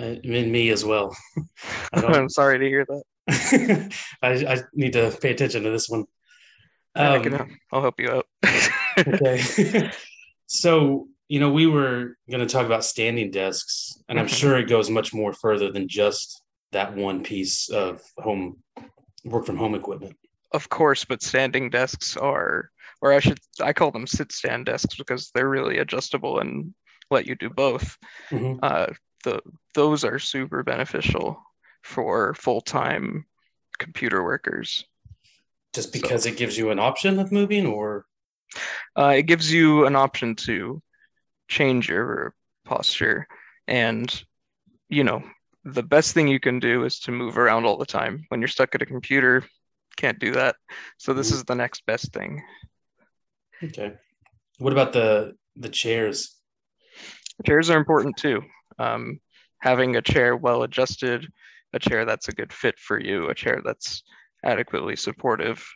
Uh, 0.00 0.14
in 0.22 0.52
me 0.52 0.70
as 0.70 0.84
well. 0.84 1.16
I'm 1.92 2.28
sorry 2.28 2.58
to 2.58 2.68
hear 2.68 2.86
that. 2.86 3.92
I, 4.22 4.28
I 4.28 4.58
need 4.72 4.92
to 4.92 5.16
pay 5.20 5.32
attention 5.32 5.64
to 5.64 5.70
this 5.70 5.88
one. 5.88 6.04
Um, 6.94 7.12
I 7.12 7.18
can, 7.18 7.34
um, 7.34 7.58
I'll 7.72 7.80
help 7.80 7.98
you 7.98 8.10
out. 8.10 8.26
okay. 8.98 9.90
so, 10.46 11.08
you 11.28 11.40
know, 11.40 11.50
we 11.50 11.66
were 11.66 12.16
going 12.30 12.46
to 12.46 12.52
talk 12.52 12.66
about 12.66 12.84
standing 12.84 13.30
desks, 13.30 14.02
and 14.08 14.18
I'm 14.18 14.28
sure 14.28 14.56
it 14.56 14.68
goes 14.68 14.88
much 14.88 15.12
more 15.12 15.32
further 15.32 15.70
than 15.70 15.86
just 15.86 16.42
that 16.72 16.96
one 16.96 17.22
piece 17.22 17.68
of 17.68 18.00
home 18.16 18.62
work 19.24 19.44
from 19.46 19.56
home 19.56 19.74
equipment. 19.74 20.16
Of 20.52 20.68
course, 20.70 21.04
but 21.04 21.22
standing 21.22 21.68
desks 21.68 22.16
are, 22.16 22.70
or 23.02 23.12
I 23.12 23.20
should, 23.20 23.38
I 23.60 23.74
call 23.74 23.90
them 23.90 24.06
sit 24.06 24.32
stand 24.32 24.66
desks 24.66 24.96
because 24.96 25.30
they're 25.34 25.48
really 25.48 25.78
adjustable 25.78 26.40
and 26.40 26.74
let 27.10 27.26
you 27.26 27.34
do 27.34 27.50
both. 27.50 27.96
Mm-hmm. 28.30 28.60
Uh, 28.62 28.86
the 29.24 29.40
those 29.74 30.04
are 30.04 30.18
super 30.18 30.62
beneficial 30.62 31.42
for 31.82 32.34
full-time 32.34 33.26
computer 33.78 34.22
workers 34.22 34.84
just 35.74 35.92
because 35.92 36.24
so, 36.24 36.30
it 36.30 36.36
gives 36.36 36.56
you 36.56 36.70
an 36.70 36.78
option 36.78 37.18
of 37.18 37.30
moving 37.32 37.66
or 37.66 38.06
uh, 38.96 39.14
it 39.16 39.22
gives 39.22 39.52
you 39.52 39.86
an 39.86 39.94
option 39.94 40.34
to 40.34 40.82
change 41.48 41.88
your 41.88 42.34
posture. 42.64 43.26
And 43.66 44.22
you 44.88 45.04
know 45.04 45.22
the 45.64 45.82
best 45.82 46.14
thing 46.14 46.28
you 46.28 46.40
can 46.40 46.60
do 46.60 46.84
is 46.84 47.00
to 47.00 47.12
move 47.12 47.36
around 47.36 47.64
all 47.64 47.76
the 47.76 47.86
time. 47.86 48.24
When 48.28 48.40
you're 48.40 48.48
stuck 48.48 48.74
at 48.74 48.82
a 48.82 48.86
computer 48.86 49.44
can't 49.96 50.20
do 50.20 50.32
that. 50.32 50.54
So 50.96 51.12
this 51.12 51.28
mm-hmm. 51.28 51.36
is 51.36 51.44
the 51.44 51.56
next 51.56 51.84
best 51.84 52.12
thing. 52.12 52.42
Okay. 53.62 53.94
What 54.58 54.72
about 54.72 54.92
the 54.92 55.34
the 55.56 55.68
chairs? 55.68 56.36
Chairs 57.44 57.68
are 57.70 57.76
important 57.76 58.16
too. 58.16 58.42
Um, 58.78 59.20
having 59.60 59.96
a 59.96 60.02
chair 60.02 60.36
well 60.36 60.62
adjusted 60.62 61.26
a 61.72 61.78
chair 61.78 62.04
that's 62.04 62.28
a 62.28 62.32
good 62.32 62.52
fit 62.52 62.78
for 62.78 62.98
you, 62.98 63.28
a 63.28 63.34
chair 63.34 63.60
that's 63.64 64.02
adequately 64.44 64.96
supportive. 64.96 65.66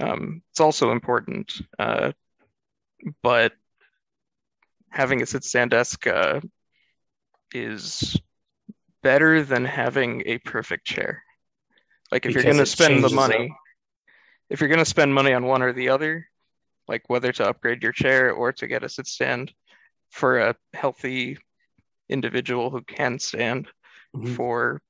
Um, 0.00 0.42
it's 0.50 0.60
also 0.60 0.92
important, 0.92 1.52
uh, 1.78 2.12
but 3.22 3.52
having 4.90 5.22
a 5.22 5.26
sit 5.26 5.44
stand 5.44 5.70
desk 5.70 6.06
uh, 6.06 6.40
is 7.52 8.16
better 9.02 9.42
than 9.42 9.64
having 9.64 10.22
a 10.26 10.38
perfect 10.38 10.86
chair. 10.86 11.22
Like 12.10 12.24
if 12.24 12.30
because 12.30 12.44
you're 12.44 12.52
going 12.52 12.64
to 12.64 12.70
spend 12.70 13.04
the 13.04 13.10
money, 13.10 13.50
up. 13.50 13.56
if 14.50 14.60
you're 14.60 14.68
going 14.68 14.78
to 14.78 14.84
spend 14.84 15.14
money 15.14 15.32
on 15.32 15.44
one 15.44 15.62
or 15.62 15.72
the 15.72 15.90
other, 15.90 16.26
like 16.88 17.02
whether 17.08 17.32
to 17.32 17.48
upgrade 17.48 17.82
your 17.82 17.92
chair 17.92 18.32
or 18.32 18.52
to 18.52 18.66
get 18.66 18.82
a 18.82 18.88
sit 18.88 19.06
stand 19.06 19.52
for 20.10 20.38
a 20.38 20.56
healthy 20.72 21.38
individual 22.08 22.70
who 22.70 22.82
can 22.82 23.18
stand 23.18 23.68
mm-hmm. 24.16 24.34
for 24.34 24.80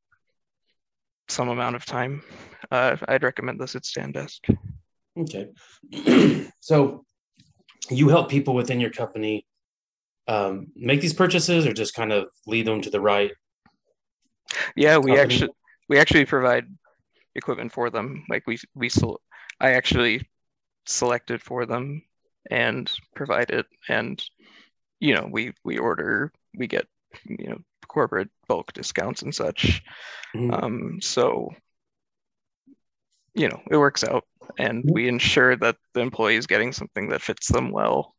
some 1.29 1.49
amount 1.49 1.77
of 1.77 1.85
time, 1.85 2.23
uh, 2.71 2.97
I'd 3.09 3.25
recommend 3.25 3.61
the 3.61 3.69
sit 3.69 3.85
stand 3.85 4.15
desk. 4.15 4.45
Okay. 5.19 5.49
so 6.61 7.05
you 7.91 8.09
help 8.09 8.31
people 8.31 8.55
within 8.55 8.81
your 8.81 8.91
company 8.91 9.45
um, 10.29 10.69
make 10.77 11.01
these 11.01 11.14
purchases 11.14 11.67
or 11.67 11.73
just 11.73 11.95
kind 11.95 12.12
of 12.12 12.29
lead 12.47 12.67
them 12.67 12.81
to 12.83 12.91
the 12.91 13.01
right? 13.01 13.33
Yeah, 14.77 14.99
we 14.99 15.12
company? 15.12 15.21
actually 15.21 15.51
we 15.88 15.99
actually 15.99 16.25
provide 16.27 16.67
equipment 17.35 17.73
for 17.73 17.91
them. 17.91 18.25
Like 18.29 18.47
we 18.47 18.59
we 18.75 18.91
I 19.61 19.73
actually 19.73 20.29
selected 20.87 21.43
for 21.43 21.67
them 21.67 22.03
and 22.51 22.91
provide 23.14 23.51
it 23.51 23.67
and 23.91 24.23
you 25.01 25.14
know 25.14 25.29
we 25.31 25.53
we 25.64 25.77
order 25.77 26.33
we 26.57 26.67
get 26.67 26.87
you 27.27 27.49
know 27.49 27.59
corporate 27.88 28.29
bulk 28.47 28.73
discounts 28.73 29.23
and 29.23 29.35
such. 29.35 29.83
Mm-hmm. 30.37 30.53
Um, 30.53 30.99
so, 31.01 31.51
you 33.35 33.49
know, 33.49 33.61
it 33.71 33.77
works 33.77 34.05
out, 34.05 34.25
and 34.59 34.85
we 34.93 35.09
ensure 35.09 35.57
that 35.57 35.77
the 35.95 36.01
employee 36.01 36.37
is 36.37 36.47
getting 36.47 36.73
something 36.73 37.09
that 37.09 37.23
fits 37.23 37.49
them 37.49 37.71
well. 37.71 38.14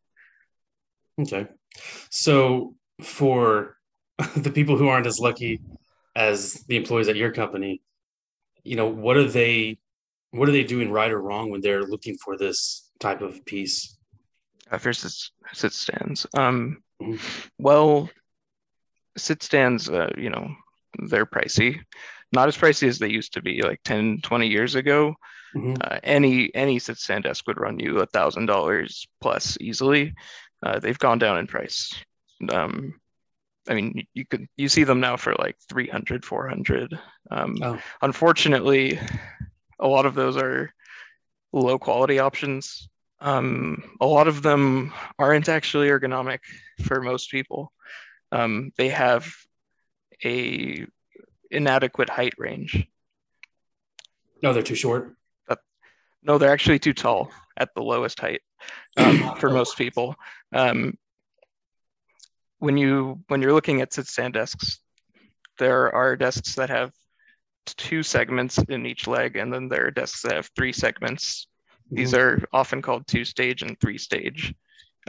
Okay, 1.20 1.48
so 2.10 2.76
for 3.02 3.78
the 4.38 4.52
people 4.52 4.78
who 4.78 4.88
aren't 4.88 5.08
as 5.08 5.20
lucky 5.20 5.62
as 6.16 6.54
the 6.68 6.78
employees 6.78 7.08
at 7.08 7.16
your 7.16 7.32
company, 7.32 7.82
you 8.64 8.76
know, 8.76 8.88
what 8.88 9.18
are 9.18 9.28
they? 9.28 9.78
What 10.32 10.48
are 10.48 10.52
they 10.52 10.64
doing 10.64 10.92
right 10.92 11.12
or 11.12 11.20
wrong 11.22 11.50
when 11.50 11.62
they're 11.62 11.84
looking 11.84 12.16
for 12.24 12.38
this 12.38 12.90
type 13.00 13.22
of 13.22 13.44
piece? 13.46 13.98
Uh, 14.70 14.78
first, 14.78 15.32
sit 15.54 15.74
stands. 15.74 16.28
Um, 16.36 16.84
mm-hmm. 17.02 17.16
Well, 17.58 18.10
sit 19.18 19.42
stands, 19.42 19.90
uh, 19.90 20.12
you 20.18 20.30
know, 20.30 20.54
they're 21.08 21.26
pricey. 21.26 21.80
not 22.32 22.48
as 22.48 22.56
pricey 22.56 22.88
as 22.88 23.00
they 23.00 23.10
used 23.10 23.34
to 23.34 23.42
be 23.42 23.64
like 23.64 23.80
10, 23.84 24.20
20 24.22 24.48
years 24.48 24.76
ago. 24.76 25.16
Mhm. 25.56 25.78
Uh, 25.82 26.00
any 26.04 26.54
any 26.54 26.78
sit 26.78 26.98
stand 27.00 27.24
desk 27.24 27.48
would 27.48 27.60
run 27.60 27.80
you 27.80 28.00
a 28.00 28.06
thousand 28.06 28.46
dollars 28.46 29.08
plus 29.20 29.58
easily. 29.60 30.14
Uh, 30.64 30.80
they've 30.80 31.00
gone 31.00 31.20
down 31.20 31.38
in 31.38 31.48
price. 31.48 31.94
Um, 32.52 33.00
I 33.68 33.74
mean, 33.76 33.94
you, 33.96 34.04
you 34.14 34.26
could 34.26 34.48
you 34.58 34.70
see 34.70 34.84
them 34.84 35.00
now 35.00 35.16
for 35.16 35.36
like 35.38 35.58
300, 35.70 36.26
400. 36.26 37.00
Um, 37.32 37.58
Oh. 37.62 37.80
Unfortunately, 38.02 39.00
a 39.80 39.88
lot 39.88 40.06
of 40.06 40.16
those 40.16 40.38
are 40.38 40.74
low 41.54 41.78
quality 41.78 42.20
options. 42.20 42.90
Um, 43.22 43.84
a 44.00 44.06
lot 44.06 44.28
of 44.28 44.42
them 44.42 44.94
aren't 45.18 45.50
actually 45.50 45.88
ergonomic 45.90 46.40
for 46.84 47.02
most 47.02 47.32
people. 47.32 47.72
Um, 48.32 48.72
they 48.78 48.90
have 48.90 49.28
a 50.24 50.86
inadequate 51.52 52.10
height 52.10 52.34
range. 52.38 52.86
No, 54.42 54.54
they're 54.54 54.64
too 54.64 54.76
short. 54.76 55.16
No, 56.22 56.38
they're 56.38 56.52
actually 56.52 56.80
too 56.80 56.94
tall 56.94 57.32
at 57.56 57.74
the 57.76 57.82
lowest 57.82 58.20
height 58.20 58.42
um, 58.98 59.36
for 59.38 59.50
most 59.54 59.78
people. 59.78 60.16
Um, 60.54 60.98
when 62.60 62.78
you 62.78 63.22
when 63.28 63.42
you're 63.42 63.54
looking 63.54 63.82
at 63.82 63.94
sit 63.94 64.08
stand 64.08 64.34
desks, 64.34 64.80
there 65.58 65.94
are 65.94 66.16
desks 66.16 66.56
that 66.56 66.70
have 66.70 66.92
two 67.66 68.04
segments 68.04 68.58
in 68.58 68.86
each 68.86 69.08
leg, 69.08 69.36
and 69.36 69.54
then 69.54 69.70
there 69.70 69.88
are 69.88 69.92
desks 69.92 70.22
that 70.24 70.34
have 70.34 70.50
three 70.56 70.74
segments. 70.74 71.48
These 71.92 72.14
are 72.14 72.44
often 72.54 72.82
called 72.82 73.08
two 73.08 73.26
stage 73.26 73.64
and 73.64 73.80
three 73.80 73.98
stage. 73.98 74.54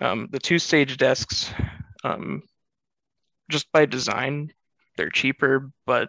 Um, 0.00 0.28
the 0.30 0.38
two 0.38 0.58
stage 0.58 0.96
desks, 0.96 1.52
um, 2.04 2.42
just 3.50 3.70
by 3.72 3.84
design, 3.84 4.52
they're 4.96 5.10
cheaper, 5.10 5.70
but 5.84 6.08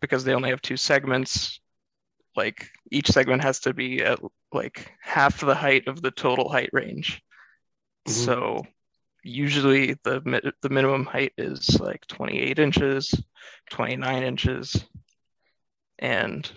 because 0.00 0.24
they 0.24 0.34
only 0.34 0.50
have 0.50 0.60
two 0.60 0.76
segments, 0.76 1.60
like 2.36 2.70
each 2.90 3.08
segment 3.08 3.42
has 3.42 3.60
to 3.60 3.72
be 3.72 4.02
at 4.02 4.18
like 4.52 4.92
half 5.00 5.40
the 5.40 5.54
height 5.54 5.86
of 5.88 6.02
the 6.02 6.10
total 6.10 6.48
height 6.48 6.70
range. 6.72 7.22
Mhm. 8.10 8.24
So 8.24 8.62
usually 9.22 9.94
the 10.04 10.52
the 10.62 10.68
minimum 10.68 11.04
height 11.04 11.32
is 11.36 11.78
like 11.80 12.06
28 12.06 12.58
inches, 12.58 13.14
29 13.70 14.22
inches, 14.22 14.84
and 15.98 16.50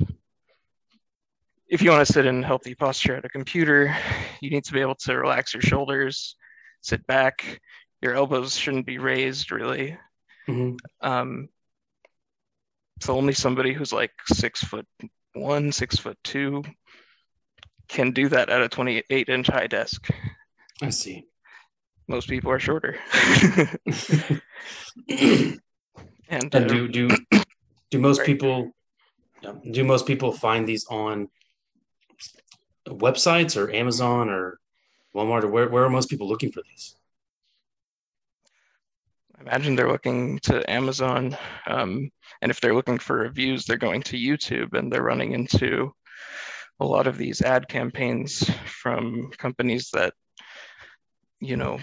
if 1.68 1.82
you 1.82 1.90
want 1.90 2.06
to 2.06 2.14
sit 2.14 2.26
in 2.26 2.44
healthy 2.44 2.76
posture 2.76 3.16
at 3.16 3.26
a 3.26 3.30
computer, 3.30 3.96
you 4.42 4.50
need 4.50 4.64
to 4.66 4.74
be 4.74 4.82
able 4.82 4.96
to 4.96 5.18
relax 5.18 5.54
your 5.54 5.62
shoulders, 5.62 6.36
sit 6.82 7.06
back. 7.08 7.62
Your 8.02 8.16
elbows 8.16 8.56
shouldn't 8.56 8.86
be 8.86 8.98
raised 8.98 9.52
really. 9.52 9.98
Mhm. 10.48 10.78
Um, 11.02 11.50
so 13.00 13.16
only 13.18 13.34
somebody 13.34 13.74
who's 13.74 13.94
like 13.94 14.12
six 14.28 14.64
foot 14.64 14.88
one, 15.34 15.72
six 15.72 15.98
foot 15.98 16.18
two 16.24 16.64
can 17.88 18.12
do 18.12 18.30
that 18.30 18.50
at 18.50 18.62
a 18.62 18.70
28 18.70 19.30
inch 19.30 19.48
high 19.48 19.68
desk. 19.68 20.08
I 20.82 20.90
see. 20.90 21.28
Most 22.14 22.30
people 22.30 22.52
are 22.52 22.60
shorter. 22.60 22.96
and 25.10 25.60
and 26.30 26.54
uh, 26.54 26.60
do 26.60 26.88
do 26.88 27.10
do 27.90 27.98
most 27.98 28.20
Right. 28.20 28.28
people 28.28 28.72
do 29.72 29.84
most 29.84 30.06
people 30.06 30.32
find 30.32 30.68
these 30.68 30.86
on 30.86 31.30
websites 32.88 33.58
or 33.58 33.72
Amazon 33.74 34.30
or 34.30 34.60
Walmart 35.16 35.44
or 35.44 35.48
where 35.48 35.68
where 35.70 35.86
are 35.86 35.90
most 35.90 36.08
people 36.08 36.28
looking 36.28 36.52
for 36.52 36.62
these? 36.62 36.96
I 39.36 39.42
imagine 39.42 39.76
they're 39.76 39.92
looking 39.92 40.38
to 40.44 40.70
Amazon. 40.70 41.36
Um, 41.66 42.12
and 42.44 42.52
if 42.52 42.62
they're 42.62 42.76
looking 42.76 43.00
for 43.00 43.16
reviews, 43.18 43.66
they're 43.66 43.78
going 43.78 44.04
to 44.04 44.18
YouTube 44.18 44.78
and 44.78 44.94
they're 44.94 45.02
running 45.02 45.32
into 45.32 45.92
a 46.80 46.86
lot 46.86 47.08
of 47.08 47.18
these 47.18 47.42
ad 47.42 47.68
campaigns 47.68 48.48
from 48.68 49.32
companies 49.40 49.90
that, 49.94 50.14
you 51.40 51.58
know, 51.58 51.80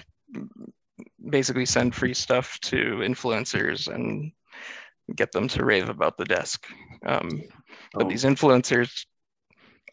basically 1.28 1.66
send 1.66 1.94
free 1.94 2.14
stuff 2.14 2.58
to 2.60 2.76
influencers 3.02 3.92
and 3.92 4.32
get 5.16 5.32
them 5.32 5.48
to 5.48 5.64
rave 5.64 5.88
about 5.88 6.16
the 6.16 6.24
desk. 6.24 6.66
Um, 7.06 7.42
but 7.94 8.06
Oh, 8.06 8.08
these 8.08 8.24
influencers 8.24 9.06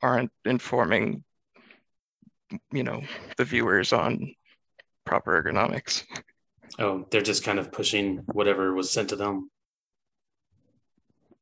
aren't 0.02 0.32
informing, 0.46 1.24
you 2.72 2.84
know, 2.84 3.02
the 3.38 3.46
viewers 3.46 3.94
on 3.94 4.34
proper 5.06 5.42
ergonomics. 5.42 6.04
oh, 6.80 7.06
they're 7.10 7.22
just 7.22 7.44
kind 7.44 7.60
of 7.60 7.72
pushing 7.72 8.18
whatever 8.34 8.74
was 8.74 8.92
sent 8.92 9.10
to 9.10 9.16
them. 9.16 9.50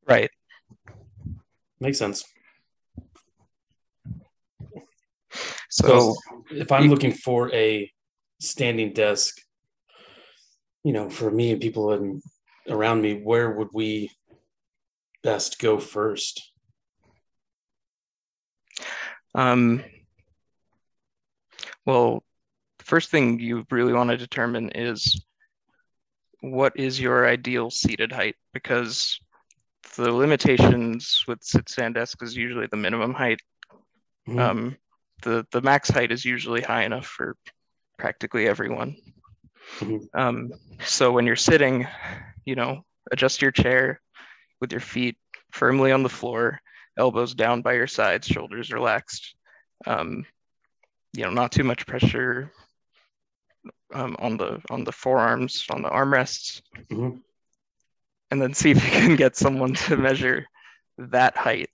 Right. 0.08 0.29
Makes 1.79 1.97
sense. 1.97 2.23
So, 5.69 6.15
if 6.51 6.71
I'm 6.71 6.84
you- 6.86 6.89
looking 6.89 7.12
for 7.12 7.51
a 7.53 7.91
standing 8.39 8.93
desk, 8.93 9.35
you 10.83 10.93
know, 10.93 11.09
for 11.09 11.31
me 11.31 11.51
and 11.51 11.61
people 11.61 11.93
in, 11.93 12.21
around 12.69 13.01
me, 13.01 13.13
where 13.13 13.51
would 13.51 13.69
we 13.73 14.11
best 15.23 15.59
go 15.59 15.79
first? 15.79 16.51
Um, 19.33 19.83
well, 21.85 22.23
first 22.79 23.09
thing 23.09 23.39
you 23.39 23.65
really 23.71 23.93
want 23.93 24.11
to 24.11 24.17
determine 24.17 24.69
is 24.75 25.25
what 26.41 26.73
is 26.75 26.99
your 26.99 27.27
ideal 27.27 27.71
seated 27.71 28.11
height 28.11 28.35
because 28.53 29.19
the 29.97 30.11
limitations 30.11 31.23
with 31.27 31.43
sit 31.43 31.67
stand 31.69 31.95
desk 31.95 32.21
is 32.21 32.35
usually 32.35 32.67
the 32.67 32.77
minimum 32.77 33.13
height. 33.13 33.39
Mhm. 34.27 34.39
Um, 34.39 34.77
the 35.23 35.45
the 35.51 35.61
max 35.61 35.89
height 35.89 36.11
is 36.11 36.25
usually 36.25 36.61
high 36.61 36.83
enough 36.83 37.05
for 37.05 37.35
practically 37.97 38.47
everyone. 38.47 38.95
Mhm. 39.79 40.08
Um, 40.13 40.51
so 40.86 41.12
when 41.12 41.25
you're 41.25 41.36
sitting, 41.36 41.88
you 42.45 42.55
know, 42.55 42.86
adjust 43.12 43.41
your 43.41 43.51
chair 43.51 44.01
with 44.62 44.71
your 44.71 44.81
feet 44.81 45.17
firmly 45.51 45.91
on 45.91 46.03
the 46.03 46.10
floor, 46.10 46.60
elbows 46.97 47.34
down 47.34 47.62
by 47.62 47.73
your 47.73 47.88
sides, 47.88 48.27
shoulders 48.27 48.71
relaxed. 48.71 49.36
Um, 49.86 50.25
you 51.13 51.23
know, 51.23 51.29
not 51.31 51.51
too 51.51 51.63
much 51.63 51.86
pressure 51.86 52.51
um, 53.93 54.15
on 54.19 54.38
the 54.38 54.62
on 54.69 54.84
the 54.84 54.91
forearms, 54.91 55.65
on 55.69 55.81
the 55.81 55.89
armrests, 55.89 56.62
Mhm. 56.89 57.21
and 58.31 58.41
then 58.41 58.53
see 58.53 58.71
if 58.71 58.84
you 58.84 58.91
can 58.91 59.15
get 59.15 59.36
someone 59.36 59.73
to 59.73 59.97
measure 59.97 60.45
that 60.97 61.36
height 61.38 61.69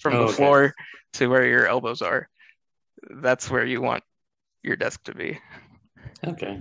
from 0.00 0.14
Oh, 0.14 0.18
the 0.18 0.24
okay. 0.24 0.34
floor 0.34 0.74
to 1.14 1.26
where 1.28 1.46
your 1.46 1.66
elbows 1.66 2.02
are. 2.02 2.28
That's 3.10 3.50
where 3.50 3.64
you 3.64 3.80
want 3.80 4.04
your 4.62 4.76
desk 4.76 5.02
to 5.04 5.14
be. 5.14 5.38
Okay. 6.26 6.60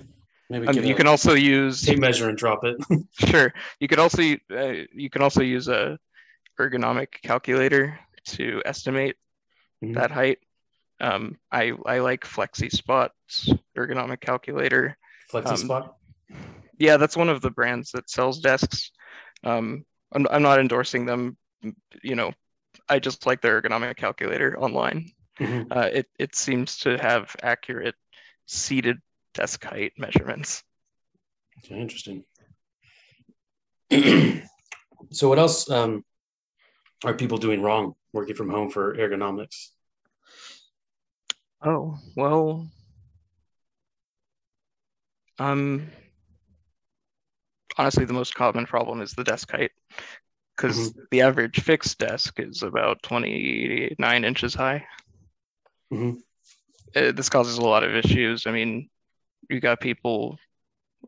Maybe 0.49 0.67
Um, 0.67 0.77
you 0.77 0.93
a 0.93 0.97
can 0.97 1.07
also 1.07 1.33
use 1.35 1.81
tape 1.81 1.99
measure 1.99 2.29
and 2.29 2.37
drop 2.37 2.63
it. 2.63 2.77
sure 3.29 3.53
you 3.79 3.87
could 3.87 3.99
also 3.99 4.21
uh, 4.51 4.73
you 4.93 5.09
can 5.09 5.21
also 5.21 5.41
use 5.41 5.67
a 5.67 5.97
ergonomic 6.59 7.07
calculator 7.23 7.99
to 8.25 8.61
estimate 8.65 9.15
Mhm. 9.83 9.93
that 9.93 10.11
height 10.11 10.39
um, 11.01 11.37
I, 11.51 11.71
I 11.85 11.99
like 11.99 12.25
FlexiSpot's 12.25 13.53
ergonomic 13.77 14.19
calculator 14.19 14.97
Flexi 15.31 15.69
Um, 15.69 15.83
yeah 16.77 16.97
that's 16.97 17.15
one 17.17 17.29
of 17.29 17.41
the 17.41 17.51
brands 17.51 17.91
that 17.91 18.09
sells 18.09 18.39
desks 18.39 18.91
um, 19.43 19.85
I'm, 20.11 20.27
I'm 20.29 20.41
not 20.41 20.59
endorsing 20.59 21.05
them 21.05 21.37
you 22.03 22.15
know 22.15 22.31
i 22.87 22.99
just 22.99 23.25
like 23.25 23.41
their 23.41 23.61
ergonomic 23.61 23.95
calculator 23.95 24.57
online 24.59 25.11
Mhm. 25.39 25.67
uh, 25.71 25.89
it, 25.93 26.07
it 26.19 26.35
seems 26.35 26.77
to 26.79 26.97
have 26.97 27.35
accurate 27.41 27.95
seated 28.45 28.97
desk 29.33 29.63
height 29.63 29.93
measurements 29.97 30.63
Okay, 31.59 31.79
interesting. 31.79 32.23
so, 35.11 35.29
what 35.29 35.39
else 35.39 35.69
um, 35.69 36.03
are 37.03 37.13
people 37.13 37.37
doing 37.37 37.61
wrong 37.61 37.95
working 38.13 38.35
from 38.35 38.49
home 38.49 38.69
for 38.69 38.95
ergonomics? 38.95 39.69
Oh, 41.61 41.97
well, 42.15 42.69
um, 45.37 45.91
honestly, 47.77 48.05
the 48.05 48.13
most 48.13 48.35
common 48.35 48.65
problem 48.65 49.01
is 49.01 49.13
the 49.13 49.23
desk 49.23 49.51
height 49.51 49.71
because 50.55 50.93
the 51.11 51.21
average 51.21 51.59
fixed 51.61 51.99
desk 51.99 52.39
is 52.39 52.63
about 52.63 53.03
29 53.03 54.23
inches 54.23 54.53
high. 54.53 54.85
Mhm. 55.91 56.21
Uh, 56.95 57.11
this 57.11 57.29
causes 57.29 57.57
a 57.57 57.61
lot 57.61 57.83
of 57.83 57.95
issues. 57.95 58.47
I 58.47 58.51
mean, 58.51 58.89
you 59.49 59.59
got 59.59 59.79
people, 59.79 60.37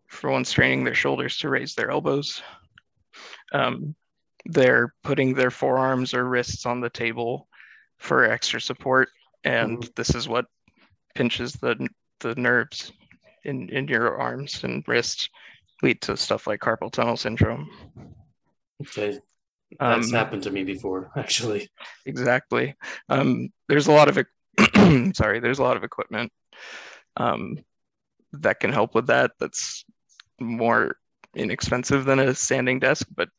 for 0.08 0.32
one, 0.32 0.46
straining 0.46 0.84
their 0.84 0.96
shoulders 0.96 1.38
to 1.40 1.50
raise 1.50 1.76
their 1.76 1.92
elbows. 1.92 2.42
Um, 3.52 3.96
they're 4.46 4.94
putting 5.04 5.34
their 5.34 5.52
forearms 5.52 6.14
or 6.14 6.26
wrists 6.26 6.66
on 6.66 6.82
the 6.82 6.90
table 6.90 7.48
for 7.98 8.24
extra 8.24 8.60
support, 8.60 9.10
and 9.44 9.88
this 9.96 10.16
is 10.16 10.28
what 10.28 10.46
pinches 11.14 11.54
the 11.54 11.88
the 12.22 12.36
nerves 12.36 12.92
in 13.44 13.70
in 13.70 13.88
your 13.88 14.18
arms 14.20 14.64
and 14.64 14.88
wrists, 14.88 15.30
lead 15.84 16.02
to 16.02 16.18
stuff 16.18 16.48
like 16.48 16.60
carpal 16.60 16.92
tunnel 16.92 17.18
syndrome. 17.18 17.70
Okay. 18.82 19.20
That's 19.80 20.12
Um, 20.12 20.18
happened 20.18 20.44
to 20.44 20.52
me 20.52 20.64
before, 20.64 21.12
actually. 21.16 21.70
exactly. 22.06 22.76
Um, 23.10 23.50
there's 23.68 23.88
a 23.88 23.92
lot 23.92 24.10
of 24.10 24.18
sorry, 25.14 25.40
there's 25.40 25.60
a 25.60 25.64
lot 25.64 25.78
of 25.78 25.84
equipment 25.84 26.32
um, 27.18 27.58
that 28.34 28.60
can 28.60 28.72
help 28.72 28.96
with 28.96 29.08
that. 29.08 29.32
That's 29.40 29.86
more 30.40 30.96
inexpensive 31.36 32.06
than 32.06 32.20
a 32.20 32.36
standing 32.36 32.80
desk, 32.80 33.08
but 33.16 33.30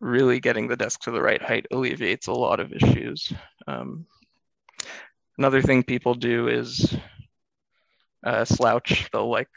really 0.00 0.40
getting 0.40 0.68
the 0.68 0.76
desk 0.76 1.00
to 1.02 1.10
the 1.10 1.22
right 1.22 1.42
height 1.42 1.66
alleviates 1.70 2.26
a 2.26 2.32
lot 2.32 2.60
of 2.60 2.72
issues. 2.72 3.32
Um, 3.66 4.06
another 5.38 5.62
thing 5.62 5.82
people 5.82 6.14
do 6.14 6.48
is 6.48 6.94
uh, 8.24 8.44
slouch. 8.44 9.08
They'll 9.12 9.30
like 9.30 9.48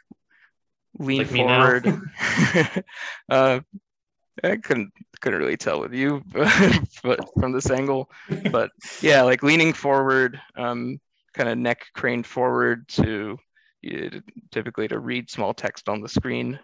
lean 0.97 1.19
Like 1.19 1.27
forward. 1.27 2.01
uh, 3.29 3.59
I 4.45 4.57
couldn't 4.57 4.91
couldn't 5.21 5.39
really 5.39 5.57
tell 5.57 5.79
with 5.79 5.93
you, 5.93 6.23
but 7.03 7.19
from 7.39 7.51
this 7.51 7.69
angle, 7.71 8.09
but 8.51 8.71
yeah, 9.01 9.21
like 9.23 9.43
leaning 9.43 9.73
forward, 9.73 10.39
um, 10.55 10.99
kind 11.33 11.49
of 11.49 11.57
neck 11.57 11.85
craned 11.93 12.25
forward 12.27 12.87
to 12.89 13.37
you- 13.81 14.21
typically 14.51 14.87
to 14.87 14.99
read 14.99 15.29
small 15.29 15.53
text 15.53 15.89
on 15.89 16.01
the 16.01 16.09
screen. 16.09 16.59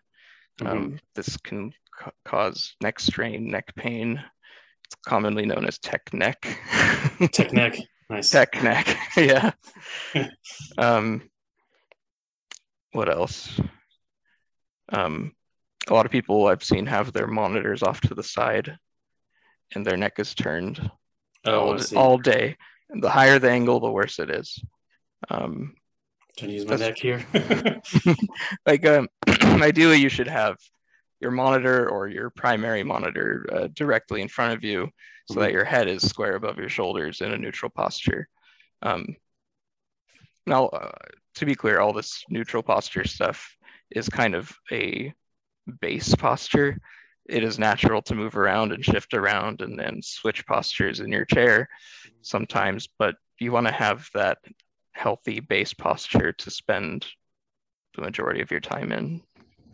Um, 0.63 0.99
this 1.15 1.37
can 1.37 1.73
ca- 1.97 2.11
cause 2.25 2.75
neck 2.81 2.99
strain, 2.99 3.49
neck 3.49 3.73
pain. 3.75 4.21
It's 4.85 4.95
commonly 5.05 5.45
known 5.45 5.65
as 5.65 5.79
tech 5.79 6.13
neck. 6.13 6.41
Tech 7.31 7.53
neck. 7.53 7.77
Nice. 8.09 8.29
tech 8.29 8.61
neck. 8.61 8.97
yeah. 9.17 9.51
um, 10.77 11.29
what 12.91 13.09
else? 13.09 13.59
Um, 14.89 15.33
a 15.89 15.93
lot 15.93 16.05
of 16.05 16.11
people 16.11 16.47
I've 16.47 16.63
seen 16.63 16.85
have 16.85 17.11
their 17.11 17.27
monitors 17.27 17.83
off 17.83 18.01
to 18.01 18.15
the 18.15 18.23
side 18.23 18.77
and 19.73 19.85
their 19.85 19.97
neck 19.97 20.19
is 20.19 20.35
turned 20.35 20.91
Oh, 21.45 21.59
all, 21.59 21.81
I 21.81 21.95
all 21.95 22.17
day. 22.17 22.57
And 22.89 23.01
the 23.01 23.09
higher 23.09 23.39
the 23.39 23.49
angle, 23.49 23.79
the 23.79 23.89
worse 23.89 24.19
it 24.19 24.29
is. 24.29 24.63
Um, 25.29 25.75
Trying 26.37 26.49
to 26.49 26.55
use 26.55 26.65
my 26.65 26.75
neck 26.75 26.97
here. 26.97 27.25
like 28.65 28.85
um, 28.85 29.07
ideally 29.61 29.97
you 29.97 30.09
should 30.09 30.27
have 30.27 30.57
your 31.19 31.31
monitor 31.31 31.89
or 31.89 32.07
your 32.07 32.29
primary 32.29 32.83
monitor 32.83 33.45
uh, 33.51 33.67
directly 33.73 34.21
in 34.21 34.27
front 34.27 34.53
of 34.53 34.63
you 34.63 34.89
so 35.31 35.39
that 35.39 35.51
your 35.51 35.63
head 35.63 35.87
is 35.87 36.07
square 36.07 36.35
above 36.35 36.57
your 36.57 36.69
shoulders 36.69 37.21
in 37.21 37.31
a 37.31 37.37
neutral 37.37 37.69
posture 37.69 38.27
um, 38.81 39.15
now 40.47 40.65
uh, 40.67 40.91
to 41.35 41.45
be 41.45 41.53
clear 41.53 41.79
all 41.79 41.93
this 41.93 42.23
neutral 42.29 42.63
posture 42.63 43.05
stuff 43.05 43.55
is 43.91 44.09
kind 44.09 44.33
of 44.33 44.51
a 44.71 45.13
base 45.79 46.15
posture 46.15 46.77
it 47.29 47.43
is 47.43 47.59
natural 47.59 48.01
to 48.01 48.15
move 48.15 48.35
around 48.35 48.71
and 48.71 48.83
shift 48.83 49.13
around 49.13 49.61
and 49.61 49.77
then 49.79 50.01
switch 50.01 50.45
postures 50.47 50.99
in 50.99 51.11
your 51.11 51.25
chair 51.25 51.67
sometimes 52.21 52.87
but 52.97 53.15
you 53.39 53.51
want 53.51 53.67
to 53.67 53.73
have 53.73 54.07
that 54.13 54.37
healthy 54.91 55.39
base 55.39 55.73
posture 55.73 56.31
to 56.33 56.51
spend 56.51 57.05
the 57.95 58.01
majority 58.01 58.41
of 58.41 58.51
your 58.51 58.59
time 58.59 58.91
in. 58.91 59.21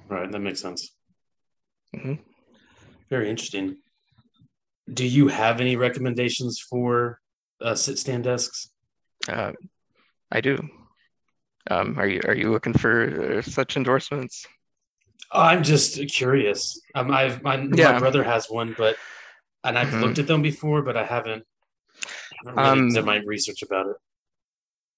right, 0.10 0.32
that 0.32 0.40
makes 0.40 0.62
sense. 0.62 0.92
Mhm. 1.96 2.20
Very 3.10 3.30
interesting. 3.30 3.78
Do 4.92 5.06
you 5.06 5.28
have 5.28 5.60
any 5.60 5.76
recommendations 5.76 6.60
for 6.60 7.20
uh, 7.62 7.76
sit 7.76 8.00
stand 8.00 8.24
desks? 8.24 8.70
Uh, 9.28 9.52
I 10.32 10.42
do. 10.42 10.58
Um, 11.70 12.00
are 12.00 12.08
you 12.08 12.22
are 12.26 12.36
you 12.36 12.52
looking 12.52 12.74
for 12.74 13.38
uh, 13.38 13.42
such 13.42 13.76
endorsements? 13.76 14.48
I'm 15.32 15.64
just 15.64 16.00
curious. 16.14 16.80
Um, 16.96 17.12
I've 17.12 17.44
my, 17.44 17.58
my 17.58 18.00
brother 18.00 18.24
has 18.24 18.48
one, 18.48 18.74
but 18.78 18.96
and 19.64 19.78
I've 19.78 19.90
Mhm. 19.90 20.02
looked 20.02 20.20
at 20.20 20.28
them 20.28 20.42
before, 20.42 20.82
but 20.82 20.96
I 20.96 21.04
haven't. 21.06 21.44
haven't 22.46 22.56
really 22.64 22.80
Um, 22.80 22.94
done 22.94 23.06
my 23.06 23.18
research 23.26 23.62
about 23.64 23.88
it. 23.88 23.96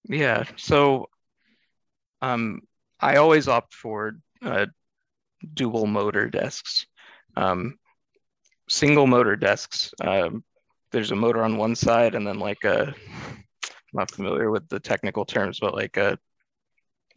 Yeah. 0.04 0.44
So, 0.58 1.10
um, 2.22 2.62
I 3.00 3.16
always 3.16 3.48
opt 3.48 3.74
for 3.74 4.18
uh, 4.42 4.68
dual 5.54 5.88
motor 5.88 6.30
desks. 6.30 6.86
Um, 7.36 7.78
single 8.68 9.08
motor 9.08 9.36
desks. 9.36 9.94
Um, 10.02 10.44
there's 10.92 11.12
a 11.12 11.16
motor 11.16 11.44
on 11.44 11.58
one 11.58 11.76
side, 11.76 12.16
and 12.16 12.26
then 12.28 12.40
like 12.40 12.64
a. 12.64 12.94
I'm 13.92 13.98
not 13.98 14.12
familiar 14.12 14.52
with 14.52 14.70
the 14.70 14.80
technical 14.80 15.26
terms, 15.26 15.60
but 15.60 15.74
like 15.74 15.98
a 15.98 16.20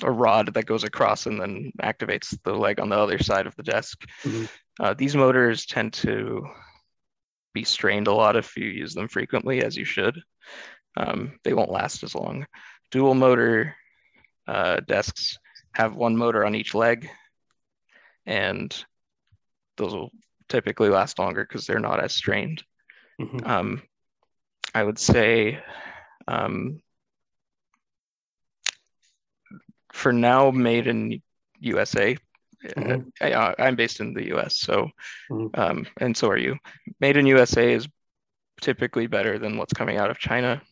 a 0.03 0.11
rod 0.11 0.55
that 0.55 0.67
goes 0.67 0.85
across 0.85 1.27
and 1.27 1.41
then 1.41 1.73
activates 1.81 2.37
the 2.43 2.53
leg 2.53 2.81
on 2.81 2.89
the 2.89 2.99
other 2.99 3.19
side 3.19 3.47
of 3.47 3.55
the 3.57 3.63
desk. 3.63 4.05
Mhm. 4.23 4.49
Uh, 4.81 4.95
these 4.95 5.15
motors 5.15 5.67
tend 5.67 5.93
to 5.93 6.47
be 7.53 7.65
strained 7.65 8.07
a 8.07 8.13
lot 8.13 8.37
if 8.37 8.57
you 8.57 8.67
use 8.67 8.95
them 8.95 9.09
frequently, 9.09 9.63
as 9.63 9.77
you 9.77 9.85
should. 9.85 10.23
Um, 10.97 11.39
they 11.45 11.53
won't 11.55 11.71
last 11.71 12.03
as 12.03 12.15
long. 12.15 12.47
Dual 12.91 13.15
motor 13.15 13.77
uh, 14.47 14.81
desks 14.81 15.39
have 15.75 15.95
one 15.95 16.17
motor 16.17 16.45
on 16.45 16.55
each 16.55 16.75
leg, 16.75 17.09
and 18.27 18.85
those 19.77 19.95
will 19.95 20.11
typically 20.49 20.89
last 20.89 21.19
longer 21.19 21.45
because 21.45 21.67
they're 21.67 21.79
not 21.79 22.03
as 22.03 22.15
strained. 22.15 22.63
Mhm. 23.21 23.47
Um, 23.47 23.83
I 24.75 24.83
would 24.83 24.99
say 24.99 25.63
um, 26.29 26.81
for 29.93 30.13
now, 30.13 30.51
made 30.51 30.87
in 30.87 31.23
USA. 31.61 32.17
Mhm. 32.77 33.13
Uh, 33.21 33.53
I, 33.59 33.69
am 33.69 33.77
based 33.77 34.01
in 34.01 34.15
the 34.15 34.29
US, 34.35 34.57
so 34.57 34.91
Mhm. 35.31 35.59
um, 35.59 35.87
and 35.99 36.17
so 36.17 36.29
are 36.29 36.39
you. 36.39 36.59
Made 37.01 37.17
in 37.17 37.27
USA 37.27 37.73
is 37.73 37.89
typically 38.61 39.07
better 39.09 39.39
than 39.39 39.57
what's 39.57 39.73
coming 39.73 39.99
out 39.99 40.11
of 40.11 40.19
China, 40.19 40.63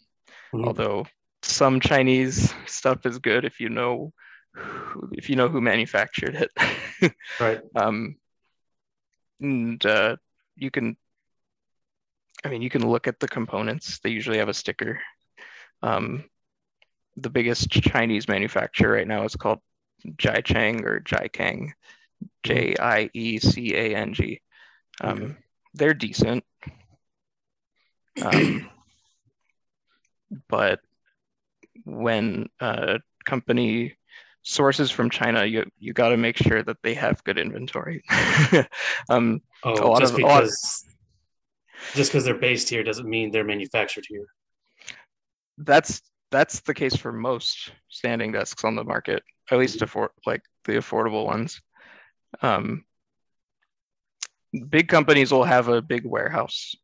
Mhm. 0.52 0.66
although 0.66 1.06
some 1.42 1.80
Chinese 1.80 2.54
stuff 2.66 3.06
is 3.06 3.18
good 3.18 3.44
if 3.44 3.60
you 3.60 3.68
know 3.68 4.12
who, 4.52 5.10
if 5.12 5.28
you 5.28 5.36
know 5.36 5.48
who 5.48 5.60
manufactured 5.60 6.34
it. 6.36 6.50
Right. 7.40 7.60
um, 7.74 8.16
and 9.40 9.84
uh, 9.86 10.16
you 10.56 10.70
can 10.70 10.96
i 12.44 12.48
mean 12.48 12.62
you 12.62 12.70
can 12.70 12.88
look 12.88 13.06
at 13.06 13.18
the 13.20 13.28
components 13.28 13.98
they 14.00 14.10
usually 14.10 14.38
have 14.38 14.48
a 14.48 14.54
sticker 14.54 15.00
um, 15.82 16.24
the 17.22 17.30
biggest 17.30 17.70
chinese 17.70 18.28
manufacturer 18.28 18.92
right 18.94 19.08
now 19.08 19.24
is 19.24 19.36
called 19.36 19.60
jichang 20.16 20.82
or 20.84 21.00
jiakang 21.00 21.70
j-i-e-c-a-n-g 22.42 24.40
um, 25.02 25.22
Okay. 25.22 25.34
they're 25.74 25.94
decent 25.94 26.44
um, 28.22 28.68
but 30.48 30.80
when 31.84 32.48
a 32.60 33.00
company 33.24 33.96
sources 34.42 34.90
from 34.90 35.10
China, 35.10 35.44
you 35.44 35.64
you 35.78 35.92
got 35.92 36.10
to 36.10 36.16
make 36.16 36.36
sure 36.36 36.62
that 36.62 36.76
they 36.82 36.94
have 36.94 37.22
good 37.24 37.38
inventory. 37.38 38.02
um, 39.10 39.40
Oh, 39.64 39.72
a 39.84 39.88
lot 39.88 40.00
just 40.00 40.12
of- 40.14 40.18
a 40.20 40.22
because 40.22 40.84
just 41.94 42.10
because 42.10 42.24
they're 42.24 42.34
based 42.38 42.68
here 42.68 42.82
doesn't 42.82 43.08
mean 43.08 43.30
they're 43.30 43.44
manufactured 43.44 44.04
here. 44.08 44.26
that's 45.58 46.00
that's 46.30 46.60
the 46.60 46.74
case 46.74 46.96
for 46.96 47.12
most 47.12 47.72
standing 47.88 48.32
desks 48.32 48.64
on 48.64 48.76
the 48.76 48.84
market, 48.84 49.22
at 49.50 49.58
least 49.58 49.84
for 49.86 50.12
like 50.26 50.42
the 50.64 50.74
affordable 50.74 51.26
ones. 51.26 51.60
Um, 52.42 52.84
big 54.68 54.88
companies 54.88 55.32
will 55.32 55.44
have 55.44 55.68
a 55.68 55.82
big 55.82 56.04
warehouse 56.04 56.74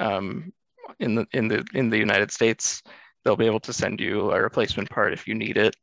um, 0.00 0.52
in 1.00 1.14
the 1.14 1.26
in 1.32 1.48
the 1.48 1.64
in 1.74 1.90
the 1.90 1.98
United 1.98 2.30
States. 2.30 2.82
They'll 3.24 3.36
be 3.36 3.46
able 3.46 3.60
to 3.60 3.72
send 3.72 4.00
you 4.00 4.30
a 4.30 4.40
replacement 4.40 4.90
part 4.90 5.12
if 5.12 5.26
you 5.26 5.34
need 5.34 5.56
it. 5.56 5.74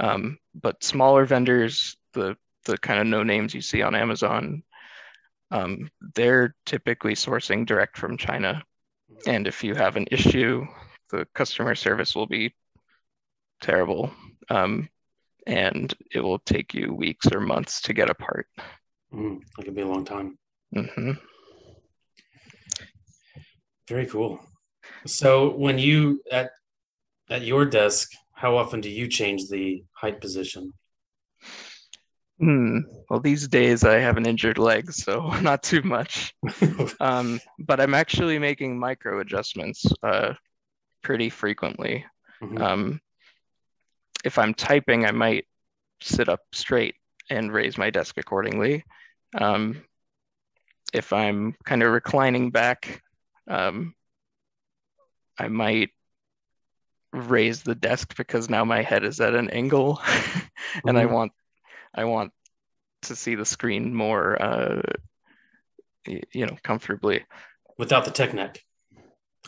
Um, 0.00 0.38
but 0.54 0.82
smaller 0.82 1.24
vendors, 1.24 1.96
the 2.14 2.36
the 2.64 2.78
kind 2.78 3.00
of 3.00 3.06
no 3.06 3.22
names 3.22 3.54
you 3.54 3.60
see 3.60 3.82
on 3.82 3.94
Amazon, 3.94 4.62
um, 5.50 5.90
they're 6.14 6.54
typically 6.66 7.14
sourcing 7.14 7.66
direct 7.66 7.96
from 7.96 8.16
China. 8.16 8.62
And 9.26 9.46
if 9.46 9.64
you 9.64 9.74
have 9.74 9.96
an 9.96 10.06
issue, 10.10 10.66
the 11.10 11.26
customer 11.34 11.74
service 11.74 12.14
will 12.14 12.26
be 12.26 12.54
terrible. 13.60 14.12
Um, 14.50 14.88
and 15.46 15.94
it 16.12 16.20
will 16.20 16.38
take 16.40 16.74
you 16.74 16.92
weeks 16.92 17.26
or 17.32 17.40
months 17.40 17.80
to 17.82 17.92
get 17.92 18.10
a 18.10 18.14
part. 18.14 18.46
Mm, 19.12 19.40
that 19.56 19.64
could 19.64 19.74
be 19.74 19.82
a 19.82 19.86
long 19.86 20.04
time. 20.04 20.38
hmm 20.74 21.12
Very 23.88 24.06
cool. 24.06 24.40
So 25.06 25.56
when 25.56 25.78
you 25.78 26.22
at 26.30 26.50
at 27.30 27.42
your 27.42 27.64
desk, 27.64 28.10
how 28.32 28.56
often 28.56 28.80
do 28.80 28.90
you 28.90 29.08
change 29.08 29.48
the 29.48 29.84
height 29.92 30.20
position? 30.20 30.72
Hmm. 32.38 32.78
Well, 33.10 33.20
these 33.20 33.48
days 33.48 33.82
I 33.84 33.98
have 33.98 34.16
an 34.16 34.26
injured 34.26 34.58
leg, 34.58 34.92
so 34.92 35.28
not 35.42 35.62
too 35.62 35.82
much. 35.82 36.34
Um, 37.00 37.38
but 37.60 37.80
I'm 37.80 37.94
actually 37.94 38.40
making 38.40 38.76
micro 38.78 39.20
adjustments 39.20 39.86
uh, 40.02 40.34
pretty 41.02 41.30
frequently. 41.30 42.04
Mhm. 42.42 42.60
Um, 42.60 43.00
if 44.24 44.38
I'm 44.38 44.54
typing, 44.54 45.04
I 45.04 45.12
might 45.12 45.46
sit 46.00 46.28
up 46.28 46.40
straight 46.52 46.96
and 47.30 47.52
raise 47.52 47.78
my 47.78 47.90
desk 47.90 48.16
accordingly. 48.18 48.84
Um, 49.34 49.84
if 50.92 51.12
I'm 51.12 51.54
kind 51.64 51.82
of 51.82 51.92
reclining 51.92 52.50
back, 52.50 53.02
um, 53.48 53.94
I 55.38 55.48
might 55.48 55.90
raise 57.12 57.62
the 57.62 57.74
desk 57.74 58.16
because 58.16 58.50
now 58.50 58.64
my 58.64 58.82
head 58.82 59.04
is 59.04 59.20
at 59.20 59.34
an 59.34 59.50
angle 59.50 60.00
and 60.86 60.98
I 60.98 61.04
Mhm. 61.04 61.12
want 61.12 61.32
I 61.94 62.04
want 62.04 62.32
to 63.02 63.16
see 63.16 63.34
the 63.34 63.44
screen 63.46 63.94
more 63.94 64.40
uh, 64.40 64.82
you 66.06 66.46
know 66.46 66.56
comfortably. 66.62 67.24
Without 67.76 68.04
the 68.04 68.10
tech 68.10 68.34
neck. 68.34 68.64